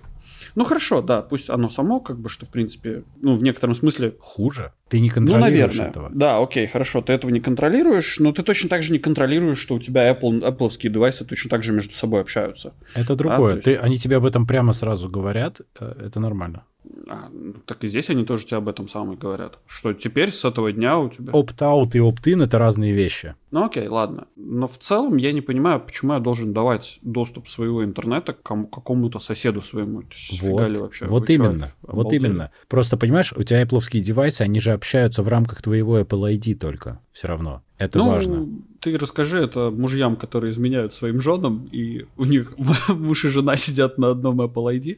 [0.55, 4.15] ну хорошо, да, пусть оно само, как бы, что в принципе, ну в некотором смысле
[4.19, 4.73] хуже.
[4.87, 5.89] Ты не контролируешь ну, наверное.
[5.89, 6.11] этого.
[6.13, 9.75] Да, окей, хорошо, ты этого не контролируешь, но ты точно так же не контролируешь, что
[9.75, 12.73] у тебя Apple, Appleские девайсы точно так же между собой общаются.
[12.93, 13.53] Это другое.
[13.53, 13.65] А, есть...
[13.65, 16.65] ты, они тебе об этом прямо сразу говорят, э, это нормально.
[17.07, 19.59] А, ну, так и здесь они тоже тебе об этом самое говорят.
[19.67, 21.33] Что теперь с этого дня у тебя...
[21.33, 23.35] Opt-out и opt-in— это разные вещи.
[23.51, 24.27] Ну окей, ладно.
[24.35, 28.67] Но в целом я не понимаю, почему я должен давать доступ своего интернета к кому-
[28.67, 30.03] какому-то соседу своему.
[30.41, 31.05] Вот, вообще?
[31.05, 32.51] вот именно, вот именно.
[32.67, 36.99] Просто, понимаешь, у тебя Apple девайсы, они же общаются в рамках твоего Apple ID только
[37.11, 37.63] все равно.
[37.77, 38.47] Это ну, важно.
[38.79, 42.55] Ты расскажи это мужьям, которые изменяют своим женам, и у них
[42.87, 44.97] муж и жена сидят на одном Apple ID.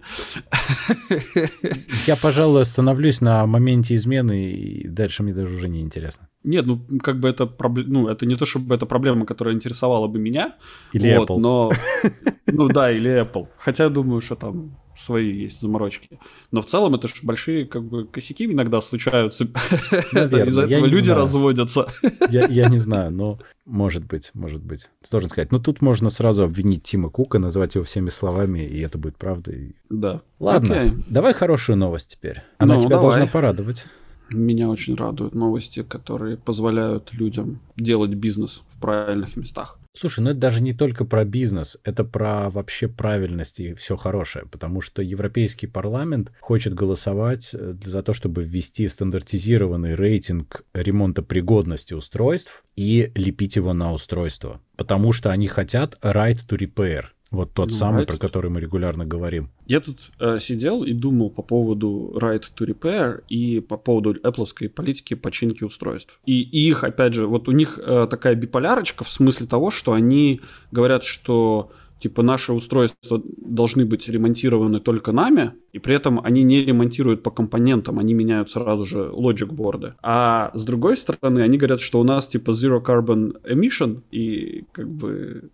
[2.06, 6.28] Я, пожалуй, остановлюсь на моменте измены, и дальше мне даже уже не интересно.
[6.44, 10.08] Нет, ну как бы это проблема, ну это не то, чтобы это проблема, которая интересовала
[10.08, 10.56] бы меня.
[10.94, 11.40] Или вот, Apple.
[11.40, 11.72] Но,
[12.46, 13.48] ну да, или Apple.
[13.58, 16.20] Хотя я думаю, что там свои есть заморочки.
[16.52, 19.44] Но в целом это же большие как бы косяки иногда случаются.
[20.14, 21.22] Из-за этого люди знаю.
[21.22, 21.88] разводятся.
[22.30, 24.90] Я, я не знаю, но может быть, может быть.
[25.02, 25.52] Сложно сказать.
[25.52, 29.76] Но тут можно сразу обвинить Тима Кука, назвать его всеми словами, и это будет правдой.
[29.90, 30.22] Да.
[30.40, 30.94] Ладно, Окей.
[31.08, 32.42] давай хорошую новость теперь.
[32.58, 33.06] Она ну, тебя давай.
[33.06, 33.86] должна порадовать.
[34.30, 39.80] Меня очень радуют новости, которые позволяют людям делать бизнес в правильных местах.
[40.00, 44.46] Слушай, ну это даже не только про бизнес, это про вообще правильность и все хорошее,
[44.46, 51.96] потому что Европейский парламент хочет голосовать э, за то, чтобы ввести стандартизированный рейтинг ремонта пригодности
[51.96, 57.70] устройств и лепить его на устройство, потому что они хотят right to repair, вот тот
[57.70, 58.08] ну, самый, right.
[58.08, 59.50] про который мы регулярно говорим.
[59.66, 64.70] Я тут э, сидел и думал по поводу Right to Repair и по поводу Apple
[64.70, 66.20] политики починки устройств.
[66.26, 69.94] И, и их, опять же, вот у них э, такая биполярочка в смысле того, что
[69.94, 76.44] они говорят, что типа наши устройства должны быть ремонтированы только нами, и при этом они
[76.44, 79.96] не ремонтируют по компонентам, они меняют сразу же logic борды.
[80.02, 84.90] А с другой стороны, они говорят, что у нас типа zero carbon emission, и как
[84.90, 85.50] бы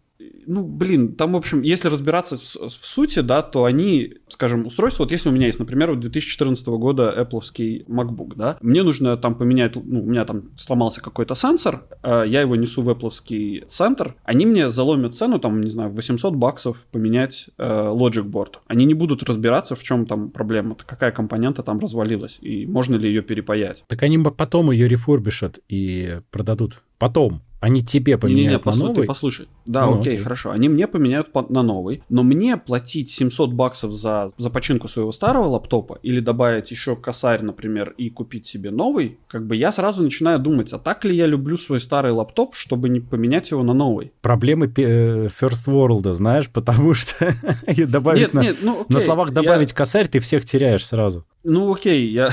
[0.45, 5.03] ну, блин, там, в общем, если разбираться в, в сути, да, то они, скажем, устройство,
[5.03, 7.41] вот если у меня есть, например, 2014 года Apple
[7.87, 12.41] MacBook, да, мне нужно там поменять, ну, у меня там сломался какой-то сенсор, э, я
[12.41, 17.49] его несу в Apple центр, они мне заломят цену, там, не знаю, 800 баксов поменять
[17.57, 18.55] э, Logic Board.
[18.67, 23.07] Они не будут разбираться, в чем там проблема, какая компонента там развалилась, и можно ли
[23.07, 23.83] ее перепаять.
[23.87, 26.81] Так они потом ее рефурбишат и продадут.
[26.97, 27.41] Потом.
[27.63, 29.01] Они тебе поменяют не, не, не, на послушай, новый?
[29.03, 29.47] Ты послушай.
[29.65, 30.51] Да, ну, окей, окей, хорошо.
[30.51, 35.13] Они мне поменяют по- на новый, но мне платить 700 баксов за, за починку своего
[35.13, 40.03] старого лаптопа или добавить еще косарь, например, и купить себе новый, как бы я сразу
[40.03, 43.73] начинаю думать, а так ли я люблю свой старый лаптоп, чтобы не поменять его на
[43.73, 44.11] новый?
[44.19, 47.33] Проблемы э, First World, знаешь, потому что
[47.87, 49.75] добавить на, ну, на словах добавить я...
[49.77, 51.25] косарь, ты всех теряешь сразу.
[51.45, 52.29] Ну окей, я...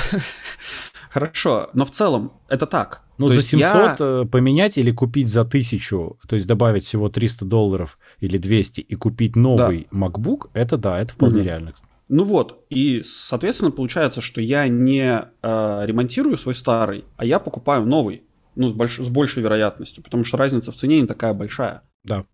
[1.11, 3.03] Хорошо, но в целом это так.
[3.21, 3.97] Ну, то за 700 я...
[4.01, 8.95] Э, поменять или купить за 1000, то есть добавить всего 300 долларов или 200 и
[8.95, 9.99] купить новый да.
[9.99, 11.45] MacBook, это да, это вполне угу.
[11.45, 11.75] реально.
[12.09, 17.85] Ну вот, и, соответственно, получается, что я не э, ремонтирую свой старый, а я покупаю
[17.85, 18.23] новый,
[18.55, 18.99] ну, с, больш...
[18.99, 21.83] с большей вероятностью, потому что разница в цене не такая большая.
[22.05, 22.25] Да.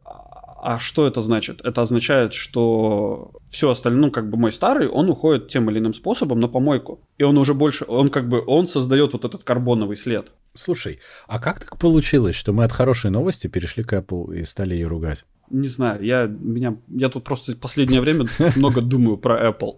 [0.67, 1.61] А что это значит?
[1.63, 5.95] Это означает, что все остальное, ну, как бы мой старый, он уходит тем или иным
[5.95, 6.99] способом на помойку.
[7.19, 10.33] И он уже больше, он как бы, он создает вот этот карбоновый след.
[10.55, 10.99] Слушай,
[11.29, 14.89] а как так получилось, что мы от хорошей новости перешли к Apple и стали ее
[14.89, 15.25] ругать?
[15.51, 18.27] Не знаю, я, меня, я тут просто в последнее время
[18.57, 19.77] много думаю про Apple.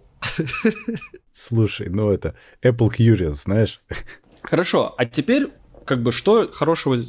[1.31, 3.79] Слушай, ну это Apple Curious, знаешь?
[4.41, 5.49] Хорошо, а теперь
[5.89, 6.99] как бы что хорошего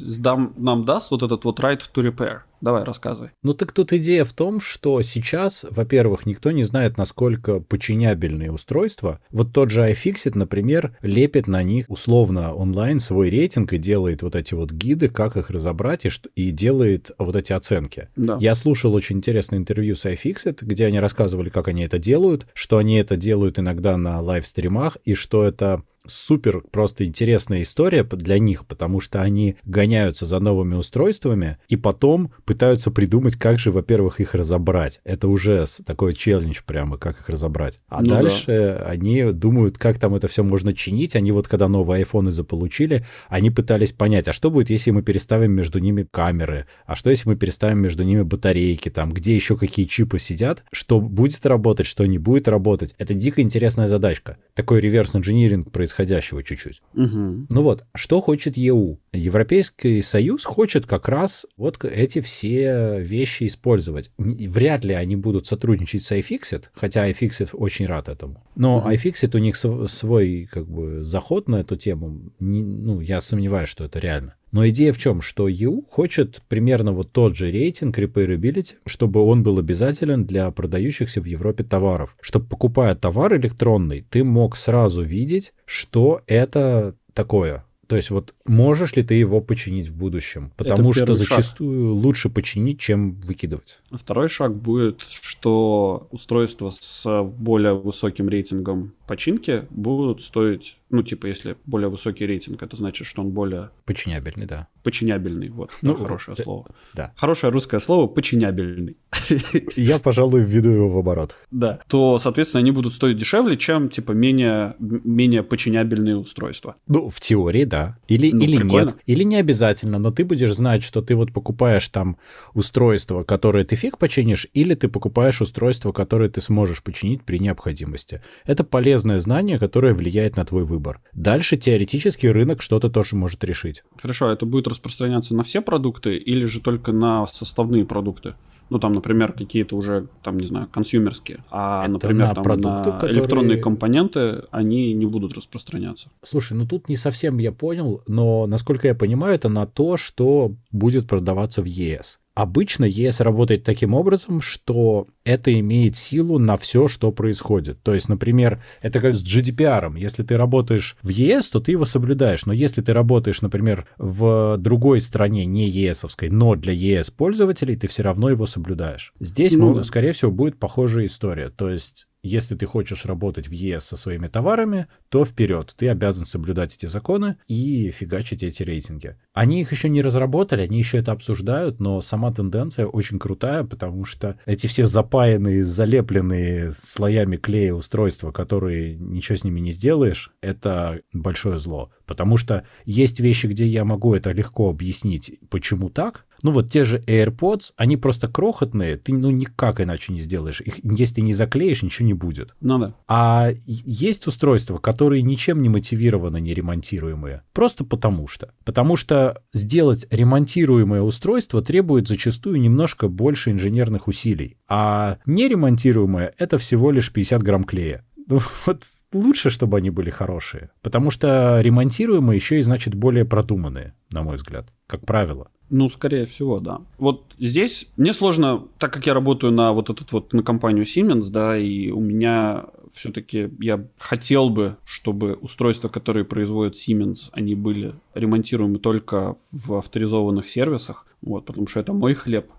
[0.57, 2.39] нам даст вот этот вот right to repair?
[2.61, 3.29] Давай, рассказывай.
[3.43, 9.19] Ну так тут идея в том, что сейчас, во-первых, никто не знает, насколько подчинябельные устройства.
[9.29, 14.35] Вот тот же iFixit, например, лепит на них условно онлайн свой рейтинг и делает вот
[14.35, 18.09] эти вот гиды, как их разобрать, и, что, и делает вот эти оценки.
[18.15, 18.37] Да.
[18.39, 22.77] Я слушал очень интересное интервью с iFixit, где они рассказывали, как они это делают, что
[22.77, 28.65] они это делают иногда на лайвстримах, и что это супер просто интересная история для них,
[28.65, 34.33] потому что они гоняются за новыми устройствами и потом пытаются придумать, как же, во-первых, их
[34.33, 34.99] разобрать.
[35.03, 37.79] Это уже такой челлендж прямо, как их разобрать.
[37.87, 38.85] А ну дальше да.
[38.85, 41.15] они думают, как там это все можно чинить.
[41.15, 45.51] Они вот когда новые айфоны заполучили, они пытались понять, а что будет, если мы переставим
[45.51, 49.85] между ними камеры, а что если мы переставим между ними батарейки, там, где еще какие
[49.85, 52.95] чипы сидят, что будет работать, что не будет работать.
[52.97, 54.37] Это дико интересная задачка.
[54.53, 56.81] Такой реверс-инжиниринг происходит происходящего чуть-чуть.
[56.93, 57.45] Угу.
[57.49, 58.99] Ну вот, что хочет ЕУ?
[59.13, 64.11] Европейский Союз хочет как раз вот эти все вещи использовать.
[64.17, 68.43] Вряд ли они будут сотрудничать с iFixit, хотя iFixit очень рад этому.
[68.55, 68.89] Но угу.
[68.89, 72.31] iFixit у них свой как бы заход на эту тему.
[72.39, 74.35] Не, ну, я сомневаюсь, что это реально.
[74.51, 75.21] Но идея в чем?
[75.21, 81.21] Что EU хочет примерно вот тот же рейтинг repairability, чтобы он был обязателен для продающихся
[81.21, 82.15] в Европе товаров.
[82.21, 87.65] Чтобы покупая товар электронный, ты мог сразу видеть, что это такое.
[87.91, 90.53] То есть вот можешь ли ты его починить в будущем?
[90.55, 92.05] Потому что зачастую шаг.
[92.05, 93.81] лучше починить, чем выкидывать.
[93.91, 101.57] Второй шаг будет, что устройства с более высоким рейтингом починки будут стоить, ну, типа, если
[101.65, 103.71] более высокий рейтинг, это значит, что он более...
[103.85, 104.69] Починябельный, да.
[104.83, 106.67] Починябельный, вот, ну, хорошее э, слово.
[106.93, 107.11] Да.
[107.17, 108.95] Хорошее русское слово «починябельный».
[109.75, 111.35] Я, пожалуй, введу его в оборот.
[111.51, 111.81] Да.
[111.89, 116.77] То, соответственно, они будут стоить дешевле, чем, типа, менее, менее починябельные устройства.
[116.87, 117.97] Ну, в теории, да.
[118.07, 118.95] Или, ну, или нет.
[119.07, 122.15] Или не обязательно, но ты будешь знать, что ты вот покупаешь там
[122.53, 128.21] устройство, которое ты фиг починишь, или ты покупаешь устройство, которое ты сможешь починить при необходимости.
[128.45, 130.99] Это полезно полезное знание, которое влияет на твой выбор.
[131.13, 133.83] Дальше теоретически рынок что-то тоже может решить.
[134.01, 138.35] Хорошо, а это будет распространяться на все продукты или же только на составные продукты?
[138.69, 142.69] ну там, например, какие-то уже, там, не знаю, консюмерские, а, Это например, на, там, продукты,
[142.69, 143.19] на которые...
[143.19, 146.09] электронные компоненты, они не будут распространяться.
[146.23, 150.53] Слушай, ну тут не совсем я понял, но, насколько я понимаю, это на то, что
[150.71, 152.21] будет продаваться в ЕС.
[152.33, 157.83] Обычно ЕС работает таким образом, что это имеет силу на все, что происходит.
[157.83, 159.99] То есть, например, это как с GDPR.
[159.99, 162.45] Если ты работаешь в ЕС, то ты его соблюдаешь.
[162.45, 167.87] Но если ты работаешь, например, в другой стране, не ЕСовской, но для ЕС пользователей, ты
[167.87, 169.13] все равно его соблюдаешь.
[169.19, 171.49] Здесь, ну, ну, скорее всего, будет похожая история.
[171.49, 176.25] То есть если ты хочешь работать в ЕС со своими товарами, то вперед, ты обязан
[176.25, 179.17] соблюдать эти законы и фигачить эти рейтинги.
[179.33, 184.05] Они их еще не разработали, они еще это обсуждают, но сама тенденция очень крутая, потому
[184.05, 191.01] что эти все запаянные, залепленные слоями клея устройства, которые ничего с ними не сделаешь, это
[191.13, 191.91] большое зло.
[192.11, 196.83] Потому что есть вещи, где я могу это легко объяснить, почему так, ну вот те
[196.83, 200.59] же AirPods, они просто крохотные, ты ну никак иначе не сделаешь.
[200.59, 202.53] Их, если не заклеишь, ничего не будет.
[202.59, 202.95] Ну да.
[203.07, 207.43] А есть устройства, которые ничем не мотивированы, не ремонтируемые.
[207.53, 208.53] Просто потому что.
[208.65, 214.57] Потому что сделать ремонтируемое устройство требует зачастую немножко больше инженерных усилий.
[214.67, 218.05] А неремонтируемое— это всего лишь 50 грамм клея.
[218.31, 220.69] Ну, вот лучше, чтобы они были хорошие.
[220.81, 225.51] Потому что ремонтируемые еще и, значит, более продуманные, на мой взгляд, как правило.
[225.69, 226.79] Ну, скорее всего, да.
[226.97, 231.29] Вот здесь мне сложно, так как я работаю на вот этот вот на компанию Siemens,
[231.29, 237.95] да, и у меня все-таки я хотел бы, чтобы устройства, которые производит Siemens, они были
[238.13, 242.49] ремонтируемы только в авторизованных сервисах, вот, потому что это мой хлеб.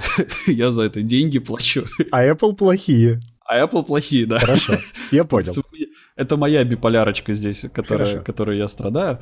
[0.48, 1.84] Я за это деньги плачу.
[2.10, 3.20] А Apple плохие.
[3.50, 4.38] А Apple плохие, да.
[4.38, 4.74] Хорошо,
[5.10, 5.52] я понял.
[6.14, 9.18] Это моя биполярочка здесь, которая, которой я страдаю.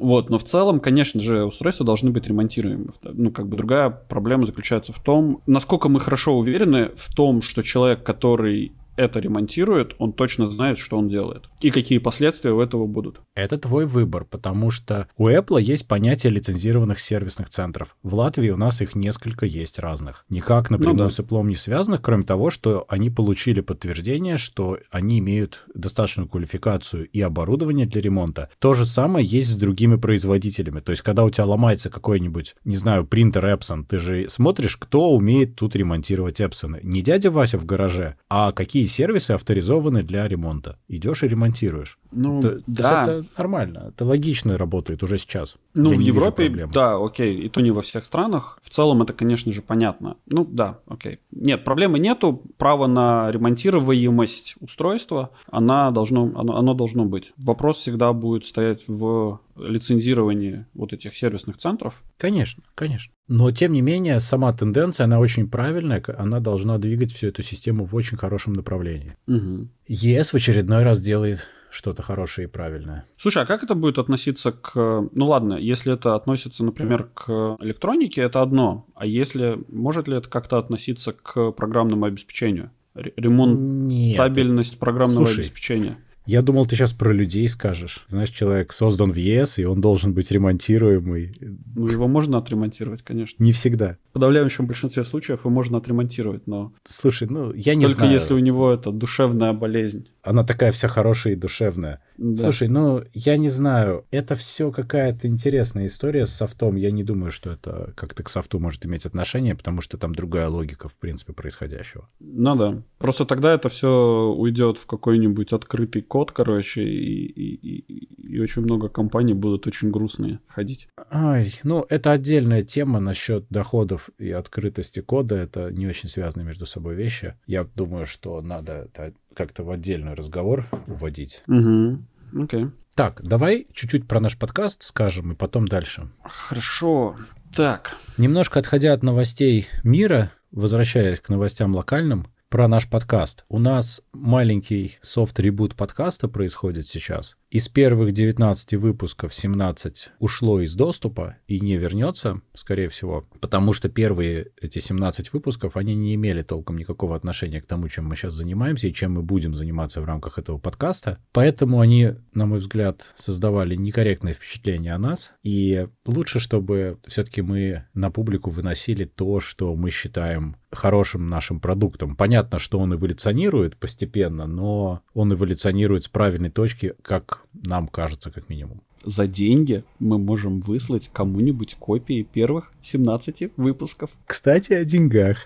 [0.00, 2.90] Вот, но в целом, конечно же, устройства должны быть ремонтируемы.
[3.04, 7.62] Ну, как бы другая проблема заключается в том, насколько мы хорошо уверены в том, что
[7.62, 11.48] человек, который это ремонтирует, он точно знает, что он делает.
[11.62, 13.20] И какие последствия у этого будут.
[13.34, 17.96] Это твой выбор, потому что у Apple есть понятие лицензированных сервисных центров.
[18.02, 20.26] В Латвии у нас их несколько есть разных.
[20.28, 21.10] Никак напрямую ну, да.
[21.10, 27.08] с Apple не связанных, кроме того, что они получили подтверждение, что они имеют достаточную квалификацию
[27.08, 28.50] и оборудование для ремонта.
[28.58, 30.80] То же самое есть с другими производителями.
[30.80, 35.10] То есть, когда у тебя ломается какой-нибудь, не знаю, принтер Epson, ты же смотришь, кто
[35.10, 36.80] умеет тут ремонтировать Epson.
[36.82, 40.78] Не дядя Вася в гараже, а какие сервисы авторизованы для ремонта.
[40.88, 41.98] Идешь и ремонтируешь.
[42.12, 43.04] Ну, то, да.
[43.04, 43.86] То это нормально.
[43.88, 45.56] Это логично работает уже сейчас.
[45.74, 47.46] Ну, Я в Европе, да, окей.
[47.46, 48.58] И то не во всех странах.
[48.62, 50.16] В целом это, конечно же, понятно.
[50.26, 51.20] Ну, да, окей.
[51.30, 52.42] Нет, проблемы нету.
[52.58, 57.32] Право на ремонтируемость устройства, она должно, оно, оно должно быть.
[57.36, 62.02] Вопрос всегда будет стоять в лицензировании вот этих сервисных центров.
[62.16, 63.12] Конечно, конечно.
[63.28, 67.84] Но, тем не менее, сама тенденция, она очень правильная, она должна двигать всю эту систему
[67.84, 69.16] в очень хорошем направлении.
[69.26, 69.68] Угу.
[69.88, 73.04] ЕС в очередной раз делает что-то хорошее и правильное.
[73.16, 74.74] Слушай, а как это будет относиться к...
[75.12, 78.86] Ну ладно, если это относится, например, к электронике, это одно.
[78.94, 79.58] А если...
[79.68, 82.72] Может ли это как-то относиться к программному обеспечению?
[82.94, 84.80] Ремонтабельность Нет.
[84.80, 85.98] программного Слушай, обеспечения?
[86.26, 88.04] Я думал, ты сейчас про людей скажешь.
[88.08, 91.34] Знаешь, человек создан в ЕС, и он должен быть ремонтируемый.
[91.74, 93.42] Ну, его можно отремонтировать, конечно.
[93.42, 93.96] Не всегда.
[94.10, 96.72] В подавляющем большинстве случаев его можно отремонтировать, но...
[96.84, 98.12] Слушай, ну, я не Только знаю.
[98.12, 100.08] если у него это душевная болезнь.
[100.22, 102.00] Она такая вся хорошая и душевная.
[102.20, 102.42] Да.
[102.42, 106.76] Слушай, ну, я не знаю, это все какая-то интересная история с софтом.
[106.76, 110.48] Я не думаю, что это как-то к софту может иметь отношение, потому что там другая
[110.48, 112.10] логика, в принципе, происходящего.
[112.20, 112.82] Ну да.
[112.98, 118.62] Просто тогда это все уйдет в какой-нибудь открытый код, короче, и, и, и, и очень
[118.62, 120.88] много компаний будут очень грустные ходить.
[121.12, 125.36] Ай, ну, это отдельная тема насчет доходов и открытости кода.
[125.36, 127.36] Это не очень связаны между собой вещи.
[127.46, 131.42] Я думаю, что надо это как-то в отдельный разговор вводить.
[131.48, 131.98] Угу.
[132.44, 132.64] Окей.
[132.64, 132.70] Okay.
[132.94, 136.08] Так, давай чуть-чуть про наш подкаст скажем, и потом дальше.
[136.22, 137.16] Хорошо.
[137.54, 137.96] Так.
[138.18, 143.44] Немножко отходя от новостей мира, возвращаясь к новостям локальным, про наш подкаст.
[143.48, 147.36] У нас маленький софт-ребут подкаста происходит сейчас.
[147.50, 153.88] Из первых 19 выпусков 17 ушло из доступа и не вернется, скорее всего, потому что
[153.88, 158.34] первые эти 17 выпусков, они не имели толком никакого отношения к тому, чем мы сейчас
[158.34, 161.18] занимаемся и чем мы будем заниматься в рамках этого подкаста.
[161.32, 165.32] Поэтому они, на мой взгляд, создавали некорректное впечатление о нас.
[165.42, 172.16] И лучше, чтобы все-таки мы на публику выносили то, что мы считаем хорошим нашим продуктом.
[172.16, 178.48] Понятно, что он эволюционирует постепенно, но он эволюционирует с правильной точки, как нам кажется, как
[178.48, 184.10] минимум за деньги мы можем выслать кому-нибудь копии первых 17 выпусков.
[184.26, 185.38] Кстати, о деньгах.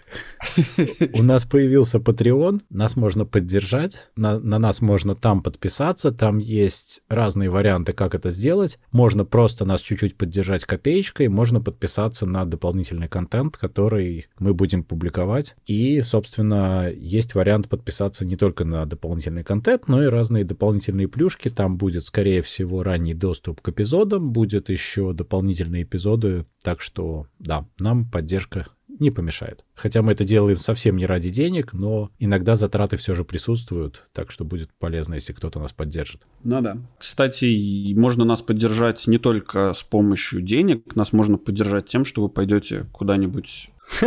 [1.13, 7.03] У нас появился Patreon, нас можно поддержать, на, на нас можно там подписаться, там есть
[7.09, 8.79] разные варианты, как это сделать.
[8.93, 15.57] Можно просто нас чуть-чуть поддержать копеечкой, можно подписаться на дополнительный контент, который мы будем публиковать.
[15.67, 21.49] И, собственно, есть вариант подписаться не только на дополнительный контент, но и разные дополнительные плюшки.
[21.49, 27.27] Там будет, скорее всего, ранний доступ доступ к эпизодам, будет еще дополнительные эпизоды, так что
[27.39, 29.65] да, нам поддержка не помешает.
[29.75, 34.31] Хотя мы это делаем совсем не ради денег, но иногда затраты все же присутствуют, так
[34.31, 36.23] что будет полезно, если кто-то нас поддержит.
[36.45, 36.79] Ну да.
[36.99, 42.29] Кстати, можно нас поддержать не только с помощью денег, нас можно поддержать тем, что вы
[42.29, 43.71] пойдете куда-нибудь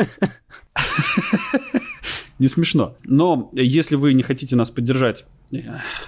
[2.40, 2.96] не смешно.
[3.04, 5.26] Но если вы не хотите нас поддержать,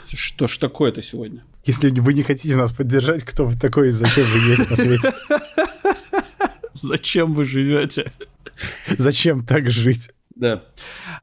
[0.07, 1.43] что ж такое-то сегодня?
[1.65, 5.13] Если вы не хотите нас поддержать, кто вы такой и зачем вы есть на свете?
[6.81, 8.11] Зачем вы живете?
[8.87, 10.11] Зачем так жить?
[10.39, 10.63] Да.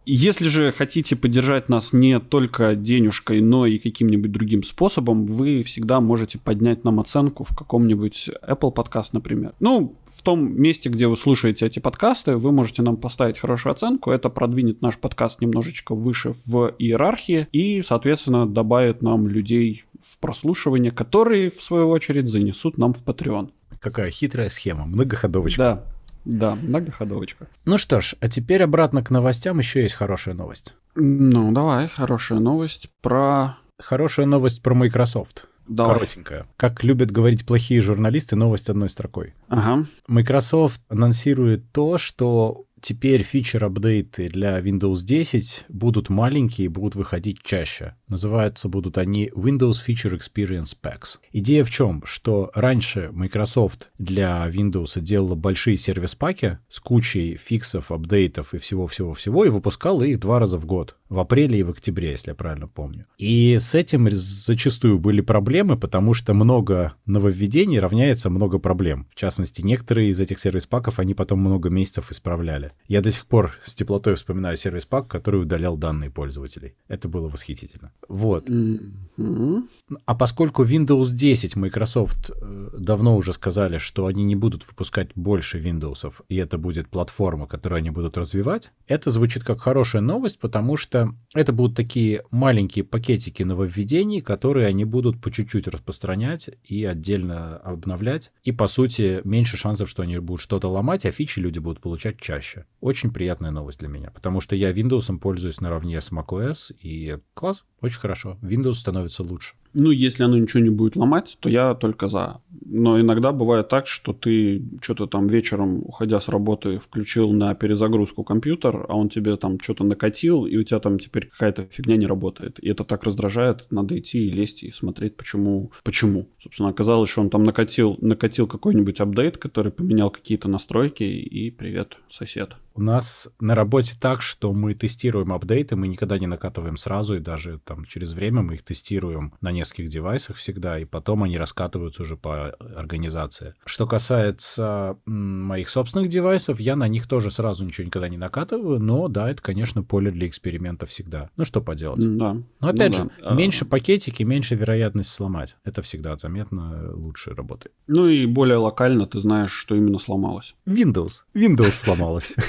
[0.04, 6.00] Если же хотите поддержать нас не только денежкой, но и каким-нибудь другим способом, вы всегда
[6.00, 9.54] можете поднять нам оценку в каком-нибудь Apple подкаст, например.
[9.58, 14.10] Ну, в том месте, где вы слушаете эти подкасты, вы можете нам поставить хорошую оценку.
[14.10, 20.92] Это продвинет наш подкаст немножечко выше в иерархии и, соответственно, добавит нам людей в прослушивание,
[20.92, 23.50] которые, в свою очередь, занесут нам в Patreon.
[23.80, 25.58] Какая хитрая схема, многоходовочка.
[25.58, 25.95] Да,
[26.26, 27.46] да, многоходовочка.
[27.64, 29.60] Ну что ж, а теперь обратно к новостям.
[29.60, 30.74] Еще есть хорошая новость.
[30.96, 33.56] Ну, давай, хорошая новость про...
[33.78, 35.46] Хорошая новость про Microsoft.
[35.68, 35.94] Давай.
[35.94, 36.46] Коротенькая.
[36.56, 39.34] Как любят говорить плохие журналисты, новость одной строкой.
[39.48, 39.86] Ага.
[40.08, 47.96] Microsoft анонсирует то, что теперь фичер-апдейты для Windows 10 будут маленькие и будут выходить чаще.
[48.06, 51.18] Называются будут они Windows Feature Experience Packs.
[51.32, 52.04] Идея в чем?
[52.06, 59.48] Что раньше Microsoft для Windows делала большие сервис-паки с кучей фиксов, апдейтов и всего-всего-всего и
[59.48, 60.96] выпускала их два раза в год.
[61.08, 63.06] В апреле и в октябре, если я правильно помню.
[63.18, 69.06] И с этим зачастую были проблемы, потому что много нововведений равняется много проблем.
[69.10, 72.72] В частности, некоторые из этих сервис-паков они потом много месяцев исправляли.
[72.88, 76.74] Я до сих пор с теплотой вспоминаю сервис-пак, который удалял данные пользователей.
[76.88, 77.92] Это было восхитительно.
[78.08, 78.48] Вот.
[78.48, 79.62] Mm-hmm.
[80.04, 85.60] А поскольку Windows 10 Microsoft э, давно уже сказали, что они не будут выпускать больше
[85.60, 90.76] Windows, и это будет платформа, которую они будут развивать, это звучит как хорошая новость, потому
[90.76, 90.95] что
[91.34, 98.32] это будут такие маленькие пакетики нововведений, которые они будут по чуть-чуть распространять и отдельно обновлять.
[98.42, 102.18] И, по сути, меньше шансов, что они будут что-то ломать, а фичи люди будут получать
[102.18, 102.64] чаще.
[102.80, 107.64] Очень приятная новость для меня, потому что я Windows пользуюсь наравне с macOS, и класс,
[107.80, 108.38] очень хорошо.
[108.42, 109.56] Windows становится лучше.
[109.78, 112.40] Ну, если оно ничего не будет ломать, то я только за.
[112.64, 118.24] Но иногда бывает так, что ты что-то там вечером, уходя с работы, включил на перезагрузку
[118.24, 122.06] компьютер, а он тебе там что-то накатил, и у тебя там теперь какая-то фигня не
[122.06, 122.58] работает.
[122.58, 125.70] И это так раздражает, надо идти и лезть и смотреть, почему.
[125.84, 126.26] Почему.
[126.42, 131.98] Собственно, оказалось, что он там накатил, накатил какой-нибудь апдейт, который поменял какие-то настройки, и привет,
[132.08, 132.56] сосед.
[132.76, 137.20] У нас на работе так, что мы тестируем апдейты, мы никогда не накатываем сразу, и
[137.20, 142.02] даже там через время мы их тестируем на нескольких девайсах всегда, и потом они раскатываются
[142.02, 143.54] уже по организации.
[143.64, 149.08] Что касается моих собственных девайсов, я на них тоже сразу ничего никогда не накатываю, но
[149.08, 151.30] да, это, конечно, поле для эксперимента всегда.
[151.36, 152.00] Ну, что поделать.
[152.16, 152.36] Да.
[152.60, 153.34] Но опять ну, же, да.
[153.34, 155.56] меньше пакетики, меньше вероятность сломать.
[155.64, 157.74] Это всегда заметно лучше работает.
[157.86, 160.54] Ну и более локально ты знаешь, что именно сломалось.
[160.66, 161.24] Windows.
[161.34, 162.32] Windows сломалось.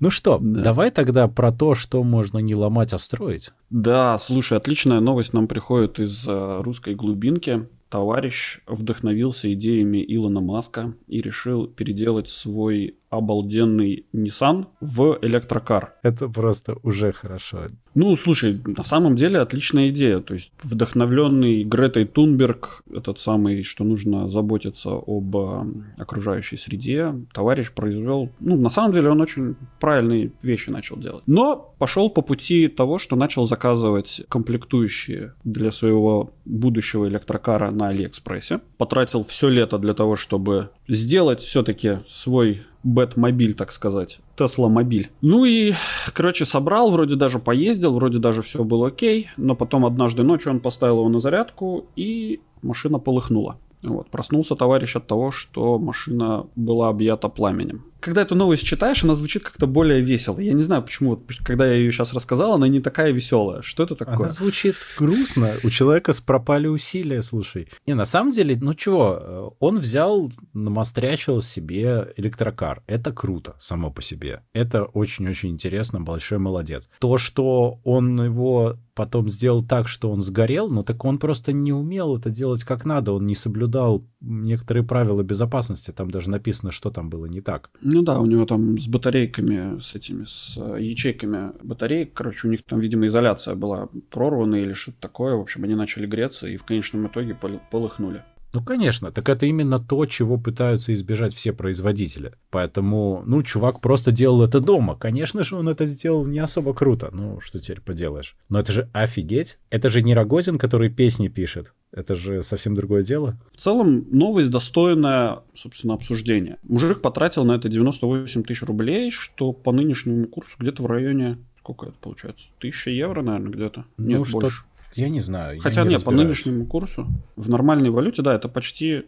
[0.00, 3.52] Ну что, давай тогда про то, что можно не ломать, а строить.
[3.70, 7.68] Да, слушай, отличная новость нам приходит из э, русской глубинки.
[7.88, 15.94] Товарищ вдохновился идеями Илона Маска и решил переделать свой обалденный Nissan в электрокар.
[16.02, 17.68] Это просто уже хорошо.
[17.94, 20.20] Ну, слушай, на самом деле отличная идея.
[20.20, 25.64] То есть вдохновленный Гретой Тунберг, этот самый, что нужно заботиться об э,
[25.96, 28.30] окружающей среде, товарищ произвел...
[28.40, 31.22] Ну, на самом деле он очень правильные вещи начал делать.
[31.26, 38.60] Но пошел по пути того, что начал заказывать комплектующие для своего будущего электрокара на Алиэкспрессе.
[38.76, 44.18] Потратил все лето для того, чтобы сделать все-таки свой Бэтмобиль, так сказать.
[44.36, 45.10] Тесла мобиль.
[45.22, 45.72] Ну и,
[46.12, 50.60] короче, собрал, вроде даже поездил, вроде даже все было окей, но потом однажды ночью он
[50.60, 53.58] поставил его на зарядку, и машина полыхнула.
[53.82, 57.84] Вот, проснулся товарищ от того, что машина была объята пламенем.
[58.04, 60.38] Когда эту новость читаешь, она звучит как-то более весело.
[60.38, 63.62] Я не знаю, почему, вот, когда я ее сейчас рассказал, она не такая веселая.
[63.62, 64.16] Что это такое?
[64.16, 65.52] Она звучит грустно.
[65.62, 67.68] У человека пропали усилия, слушай.
[67.86, 72.82] Не, на самом деле, ну чего, он взял, намострячил себе электрокар.
[72.86, 74.42] Это круто само по себе.
[74.52, 76.90] Это очень-очень интересно, большой молодец.
[76.98, 81.72] То, что он его потом сделал так, что он сгорел, но так он просто не
[81.72, 86.90] умел это делать как надо, он не соблюдал некоторые правила безопасности, там даже написано, что
[86.90, 87.70] там было не так.
[87.94, 92.64] Ну да, у него там с батарейками, с этими, с ячейками батареек, короче, у них
[92.64, 96.64] там, видимо, изоляция была прорвана или что-то такое, в общем, они начали греться и в
[96.64, 97.38] конечном итоге
[97.70, 98.24] полыхнули.
[98.54, 102.34] Ну, конечно, так это именно то, чего пытаются избежать все производители.
[102.50, 104.96] Поэтому, ну, чувак просто делал это дома.
[104.96, 107.10] Конечно же, он это сделал не особо круто.
[107.12, 108.36] Ну, что теперь поделаешь.
[108.48, 109.58] Но это же офигеть.
[109.70, 111.74] Это же не Рогозин, который песни пишет.
[111.90, 113.36] Это же совсем другое дело.
[113.52, 116.58] В целом, новость достойная, собственно, обсуждения.
[116.62, 121.86] Мужик потратил на это 98 тысяч рублей, что по нынешнему курсу где-то в районе сколько
[121.86, 122.46] это получается?
[122.60, 123.84] Тысяча евро, наверное, где-то?
[123.96, 124.64] Нет, ну, больше.
[124.96, 125.60] Я не знаю.
[125.60, 129.04] Хотя не нет, по нынешнему курсу в нормальной валюте, да, это почти,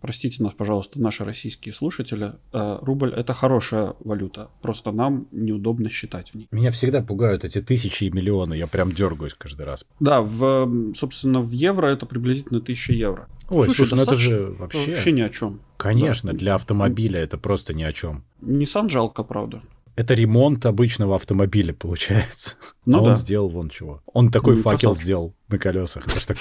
[0.00, 6.30] простите нас, пожалуйста, наши российские слушатели, э, рубль это хорошая валюта, просто нам неудобно считать
[6.30, 6.48] в ней.
[6.50, 9.84] Меня всегда пугают эти тысячи и миллионы, я прям дергаюсь каждый раз.
[10.00, 13.28] Да, в, собственно, в евро это приблизительно тысяча евро.
[13.48, 14.86] Ой, слушай, слушай ну это же вообще...
[14.86, 15.60] Вообще ни о чем.
[15.76, 16.38] Конечно, да.
[16.38, 18.24] для автомобиля это просто ни о чем.
[18.40, 19.62] Nissan жалко, правда.
[19.96, 22.56] Это ремонт обычного автомобиля, получается.
[22.84, 23.10] Ну, а да.
[23.10, 24.02] он сделал вон чего.
[24.06, 25.04] Он такой Ну, факел красавчик.
[25.04, 26.04] сделал на колесах.
[26.26, 26.38] Так-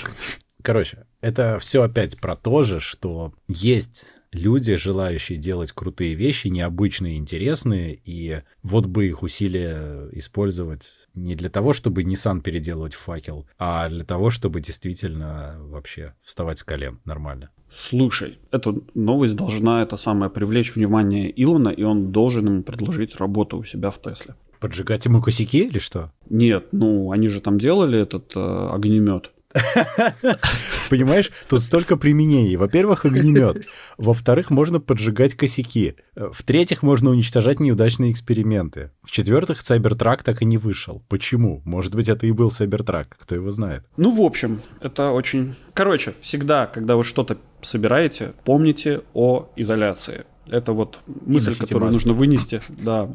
[0.64, 7.18] Короче, это все опять про то же, что есть люди, желающие делать крутые вещи, необычные,
[7.18, 13.48] интересные, и вот бы их усилия использовать не для того, чтобы Nissan переделывать в факел,
[13.60, 17.50] а для того, чтобы действительно вообще вставать с колен нормально.
[17.74, 23.58] Слушай, эта новость должна это самое привлечь внимание Илона, и он должен ему предложить работу
[23.58, 24.36] у себя в Тесле.
[24.60, 26.12] Поджигать ему косяки или что?
[26.30, 29.32] Нет, ну они же там делали этот э, огнемет.
[30.90, 32.56] Понимаешь, тут столько применений.
[32.56, 33.66] Во-первых, огнемет.
[33.98, 35.96] Во-вторых, можно поджигать косяки.
[36.16, 38.92] В-третьих, можно уничтожать неудачные эксперименты.
[39.04, 41.04] В-четвертых, Cybertruck так и не вышел.
[41.10, 41.62] Почему?
[41.66, 43.86] Может быть, это и был Cybertruck, кто его знает.
[43.98, 45.56] Ну, в общем, это очень...
[45.74, 50.26] Короче, всегда, когда вы что-то собираете, помните о изоляции.
[50.52, 51.96] Это вот мысль, которую маски.
[51.96, 52.62] нужно вынести.
[52.84, 53.10] Да.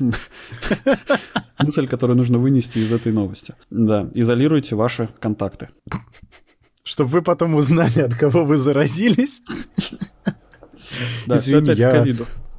[1.62, 3.54] Мысль, которую нужно вынести из этой новости.
[3.68, 4.10] Да.
[4.14, 5.68] Изолируйте ваши контакты.
[6.82, 9.42] Чтобы вы потом узнали, от кого вы заразились.
[11.26, 12.04] Да, Извини, я...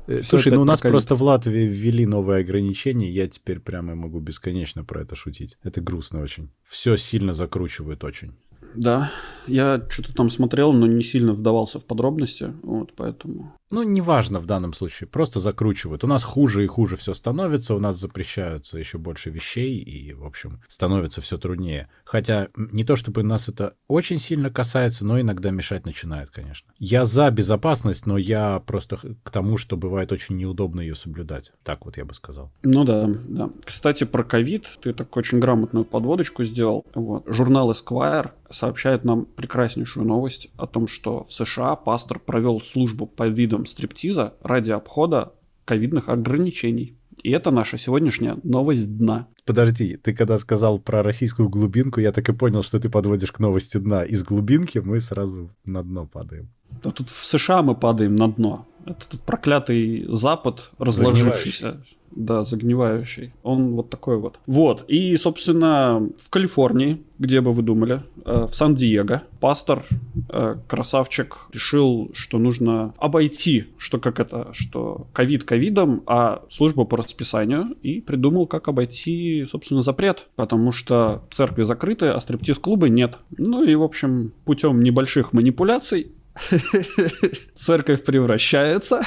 [0.08, 4.20] Э, Слушай, ну у нас просто в Латвии ввели новые ограничения, я теперь прямо могу
[4.20, 5.58] бесконечно про это шутить.
[5.64, 6.51] Это грустно очень.
[6.64, 8.36] Все сильно закручивают очень.
[8.76, 9.11] Да,
[9.47, 13.53] я что-то там смотрел, но не сильно вдавался в подробности, вот, поэтому...
[13.71, 16.03] Ну, неважно в данном случае, просто закручивают.
[16.03, 20.23] У нас хуже и хуже все становится, у нас запрещаются еще больше вещей, и, в
[20.23, 21.89] общем, становится все труднее.
[22.03, 26.71] Хотя не то чтобы нас это очень сильно касается, но иногда мешать начинает, конечно.
[26.78, 31.51] Я за безопасность, но я просто к тому, что бывает очень неудобно ее соблюдать.
[31.63, 32.51] Так вот я бы сказал.
[32.63, 33.49] Ну да, да.
[33.63, 36.86] Кстати, про ковид ты так очень грамотную подводочку сделал.
[36.93, 37.23] Вот.
[37.26, 43.28] Журнал Esquire сообщает нам прекраснейшую новость о том, что в США пастор провел службу по
[43.28, 45.34] видам стриптиза ради обхода
[45.66, 46.97] ковидных ограничений.
[47.24, 49.28] И это наша сегодняшняя новость дна.
[49.45, 53.39] Подожди, ты когда сказал про российскую глубинку, я так и понял, что ты подводишь к
[53.39, 54.03] новости дна.
[54.03, 56.49] Из глубинки мы сразу на дно падаем.
[56.84, 58.68] Да тут в США мы падаем на дно.
[58.86, 61.82] Это тут проклятый Запад, разложившийся.
[62.12, 63.34] Да, загнивающий.
[63.44, 64.40] Он вот такой вот.
[64.48, 64.86] Вот.
[64.88, 69.84] И, собственно, в Калифорнии, где бы вы думали, э, в Сан-Диего, пастор,
[70.30, 76.96] э, красавчик, решил, что нужно обойти, что как это, что ковид ковидом, а служба по
[76.96, 83.18] расписанию, и придумал, как обойти, собственно, запрет, потому что церкви закрыты, а стриптиз-клубы нет.
[83.38, 86.14] Ну и, в общем, путем небольших манипуляций
[87.56, 89.02] церковь превращается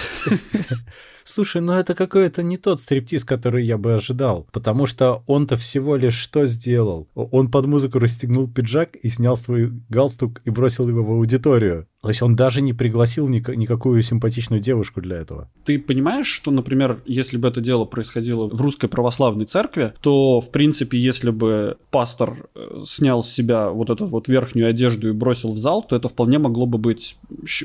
[1.28, 4.46] Слушай, ну это какой-то не тот стриптиз, который я бы ожидал.
[4.50, 7.06] Потому что он-то всего лишь что сделал?
[7.14, 11.86] Он под музыку расстегнул пиджак и снял свой галстук и бросил его в аудиторию.
[12.00, 15.50] То есть он даже не пригласил ник- никакую симпатичную девушку для этого.
[15.64, 20.52] Ты понимаешь, что, например, если бы это дело происходило в русской православной церкви, то, в
[20.52, 25.52] принципе, если бы пастор э, снял с себя вот эту вот верхнюю одежду и бросил
[25.52, 27.16] в зал, то это вполне могло бы быть,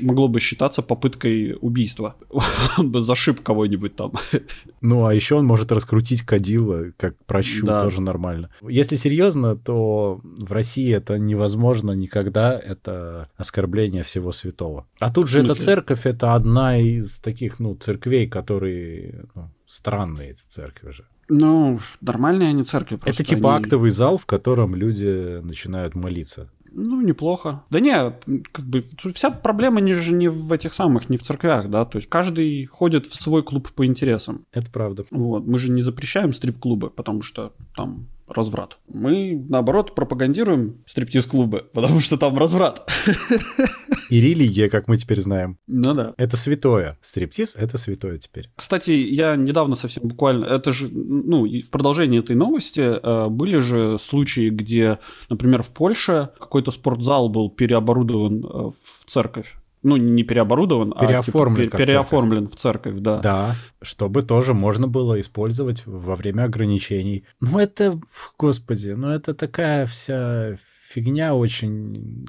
[0.02, 2.16] могло бы считаться попыткой убийства.
[2.78, 4.12] Он бы зашиб кого-нибудь там.
[4.80, 7.82] Ну, а еще он может раскрутить кадила, как прощу, да.
[7.82, 8.50] тоже нормально.
[8.68, 14.86] Если серьезно, то в России это невозможно никогда, это оскорбление всего святого.
[14.98, 20.42] А тут же эта церковь, это одна из таких, ну, церквей, которые ну, странные эти
[20.48, 21.04] церкви же.
[21.28, 22.98] Ну, нормальные они церкви.
[23.04, 23.64] Это типа они...
[23.64, 26.50] актовый зал, в котором люди начинают молиться.
[26.76, 27.62] Ну, неплохо.
[27.70, 28.12] Да не,
[28.52, 28.82] как бы
[29.14, 32.66] вся проблема не же не в этих самых, не в церквях, да, то есть каждый
[32.66, 34.44] ходит в свой клуб по интересам.
[34.52, 35.04] Это правда.
[35.10, 38.78] Вот, мы же не запрещаем стрип-клубы, потому что там разврат.
[38.88, 42.90] Мы, наоборот, пропагандируем стриптиз-клубы, потому что там разврат.
[44.10, 45.58] И религия, как мы теперь знаем.
[45.66, 46.14] Ну да.
[46.16, 46.98] Это святое.
[47.00, 48.50] Стриптиз— это святое теперь.
[48.56, 50.44] Кстати, я недавно совсем буквально...
[50.46, 54.98] Это же, ну, в продолжении этой новости э, были же случаи, где,
[55.28, 59.54] например, в Польше какой-то спортзал был переоборудован э, в церковь
[59.84, 63.18] ну, не переоборудован, переоформлен, а типа, переоформлен в церковь, да.
[63.18, 67.24] Да, чтобы тоже можно было использовать во время ограничений.
[67.40, 68.00] Ну, это,
[68.38, 70.56] господи, ну, это такая вся
[70.88, 72.26] фигня очень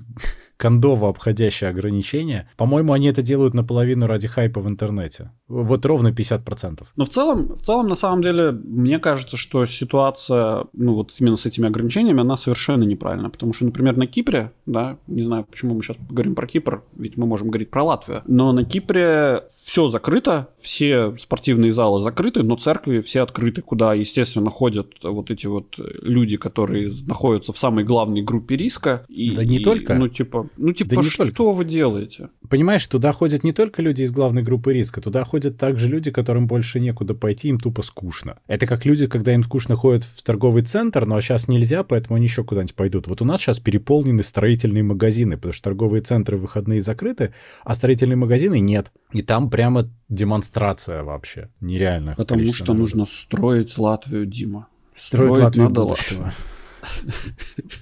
[0.58, 2.50] кондово обходящее ограничения.
[2.58, 5.32] По-моему, они это делают наполовину ради хайпа в интернете.
[5.48, 6.84] Вот ровно 50%.
[6.96, 11.38] Но в целом, в целом, на самом деле, мне кажется, что ситуация, ну вот именно
[11.38, 13.30] с этими ограничениями, она совершенно неправильная.
[13.30, 17.18] Потому что, например, на Кипре, да, не знаю, почему мы сейчас говорим про Кипр, ведь
[17.18, 22.56] мы можем говорить про Латвию, но на Кипре все закрыто, все спортивные залы закрыты, но
[22.56, 28.22] церкви все открыты, куда, естественно, ходят вот эти вот люди, которые находятся в самой главной
[28.22, 29.06] группе риска.
[29.10, 29.96] И, да не и, только.
[29.96, 31.44] Ну, типа, ну, типа, да не что только.
[31.54, 32.30] вы делаете?
[32.50, 36.48] Понимаешь, туда ходят не только люди из главной группы риска, туда ходят также люди, которым
[36.48, 38.38] больше некуда пойти, им тупо скучно.
[38.48, 42.26] Это как люди, когда им скучно ходят в торговый центр, но сейчас нельзя, поэтому они
[42.26, 43.08] еще куда-нибудь пойдут.
[43.08, 47.34] Вот у нас сейчас переполнены строительные магазины, потому что торговые центры выходные закрыты,
[47.64, 48.92] а строительные магазины нет.
[49.12, 51.50] И там прямо демонстрация вообще.
[51.62, 52.16] Нереально.
[52.16, 52.80] Потому что народа.
[52.80, 54.68] нужно строить Латвию, Дима.
[54.96, 56.34] Строить, строить Латвию надо будущего.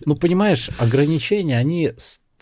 [0.06, 1.92] Ну, понимаешь, ограничения, они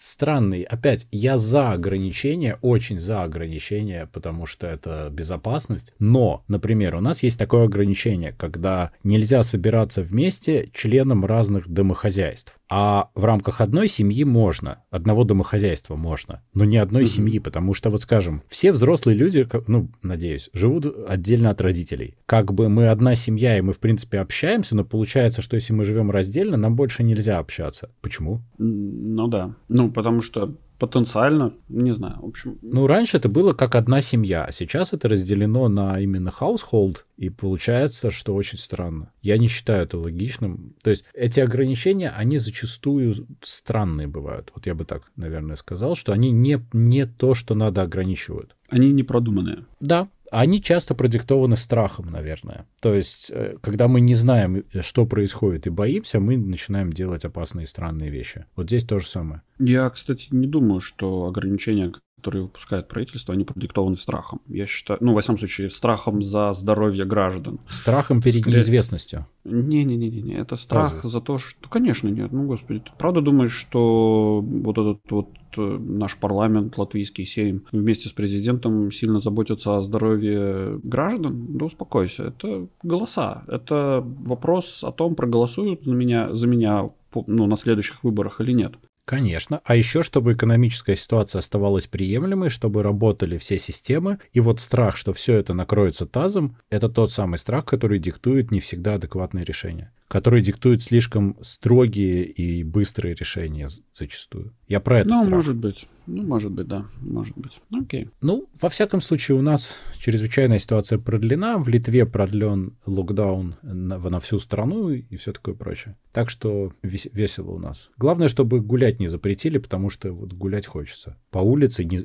[0.02, 0.64] странный.
[0.64, 5.94] Опять, я за ограничения, очень за ограничения, потому что это безопасность.
[6.00, 12.58] Но, например, у нас есть такое ограничение, когда нельзя собираться вместе членам разных домохозяйств.
[12.74, 17.06] А в рамках одной семьи можно, одного домохозяйства можно, но не одной mm-hmm.
[17.08, 22.16] семьи, потому что, вот скажем, все взрослые люди, ну, надеюсь, живут отдельно от родителей.
[22.26, 25.84] Как бы мы одна семья, и мы, в принципе, общаемся, но получается, что если мы
[25.84, 27.90] живем раздельно, нам больше нельзя общаться.
[28.00, 28.40] Почему?
[28.58, 29.54] Ну да.
[29.68, 32.58] Ну, потому что потенциально, не знаю, в общем.
[32.64, 37.30] Ну, раньше это было как одна семья, а сейчас это разделено на именно household, и
[37.30, 39.12] получается, что очень странно.
[39.22, 40.74] Я не считаю это логичным.
[40.84, 43.14] То есть эти ограничения, они зачастую
[43.44, 44.52] странные бывают.
[44.56, 48.56] Вот я бы так, наверное, сказал, что они не, не то, что надо ограничивают.
[48.68, 49.66] Они не продуманные.
[49.80, 52.66] Да, они часто продиктованы страхом, наверное.
[52.82, 57.66] То есть, э, когда мы не знаем, что происходит, и боимся, мы начинаем делать опасные
[57.66, 58.46] странные вещи.
[58.56, 59.42] Вот здесь то же самое.
[59.60, 61.92] Я, кстати, не думаю, что ограничения,
[62.22, 64.42] которые выпускает правительство, они продиктованы страхом.
[64.48, 67.60] Я считаю, ну, во всяком случае, страхом за здоровье граждан.
[67.68, 68.58] Страхом перед Скорее...
[68.58, 69.26] неизвестностью.
[69.44, 71.10] Не-не-не, это страх Разве?
[71.10, 71.58] за то, что...
[71.64, 72.32] Ну, конечно, нет.
[72.32, 78.08] Ну, господи, ты правда думаешь, что вот этот вот э, наш парламент, латвийский сейм, вместе
[78.08, 81.58] с президентом сильно заботятся о здоровье граждан?
[81.58, 82.26] Да успокойся.
[82.26, 83.44] Это голоса.
[83.48, 86.92] Это вопрос о том, проголосуют за меня, за меня
[87.26, 88.74] ну, на следующих выборах или нет.
[89.12, 89.60] Конечно.
[89.66, 94.20] А еще, чтобы экономическая ситуация оставалась приемлемой, чтобы работали все системы.
[94.32, 98.62] И вот страх, что все это накроется тазом, это тот самый страх, который диктует не
[98.62, 104.54] всегда адекватные решения который диктует слишком строгие и быстрые решения зачастую.
[104.68, 105.34] Я про это Ну, страх.
[105.34, 105.88] может быть.
[106.08, 106.86] Ну, может быть, да.
[107.00, 107.62] Может быть.
[107.74, 108.10] Окей.
[108.22, 111.58] Ну, во всяком случае, у нас чрезвычайная ситуация продлена.
[111.58, 115.96] В Литве продлен локдаун на, на всю страну и все такое прочее.
[116.12, 117.90] Так что вес, весело у нас.
[117.98, 121.18] Главное, чтобы гулять не запретили, потому что вот гулять хочется.
[121.30, 122.02] По улице не,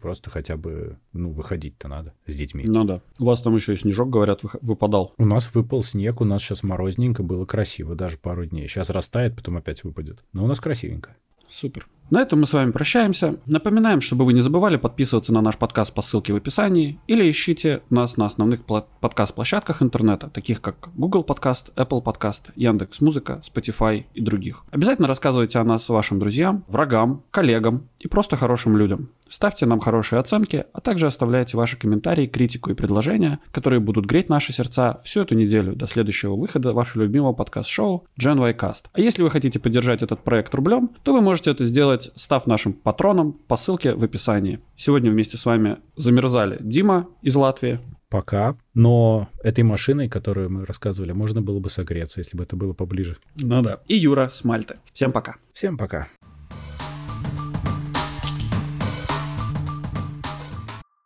[0.00, 2.64] просто хотя бы, ну, выходить-то надо с детьми.
[2.66, 3.00] Ну да.
[3.18, 5.14] У вас там еще и снежок, говорят, выпадал.
[5.16, 8.66] У нас выпал снег, у нас сейчас морозненько, было красиво даже пару дней.
[8.66, 10.24] Сейчас растает, потом опять выпадет.
[10.32, 11.16] Но у нас красивенько.
[11.48, 11.86] Супер.
[12.10, 13.36] На этом мы с вами прощаемся.
[13.46, 17.82] Напоминаем, чтобы вы не забывали подписываться на наш подкаст по ссылке в описании или ищите
[17.88, 24.20] нас на основных подкаст-площадках интернета, таких как Google Подкаст, Apple Подкаст, Яндекс Музыка, Spotify и
[24.20, 24.64] других.
[24.72, 29.10] Обязательно рассказывайте о нас вашим друзьям, врагам, коллегам и просто хорошим людям.
[29.28, 34.28] Ставьте нам хорошие оценки, а также оставляйте ваши комментарии, критику и предложения, которые будут греть
[34.28, 38.86] наши сердца всю эту неделю до следующего выхода вашего любимого подкаст-шоу Gen Y Cast.
[38.92, 41.62] А если вы хотите поддержать этот проект рублем, то вы можете это
[42.00, 44.60] сделать, став нашим патроном по ссылке в описании.
[44.76, 47.80] Сегодня вместе с вами замерзали Дима из Латвии.
[48.08, 48.56] Пока.
[48.74, 53.18] Но этой машиной, которую мы рассказывали, можно было бы согреться, если бы это было поближе.
[53.40, 53.78] Ну да.
[53.86, 54.76] И Юра с Мальты.
[54.92, 55.36] Всем пока.
[55.52, 56.08] Всем пока.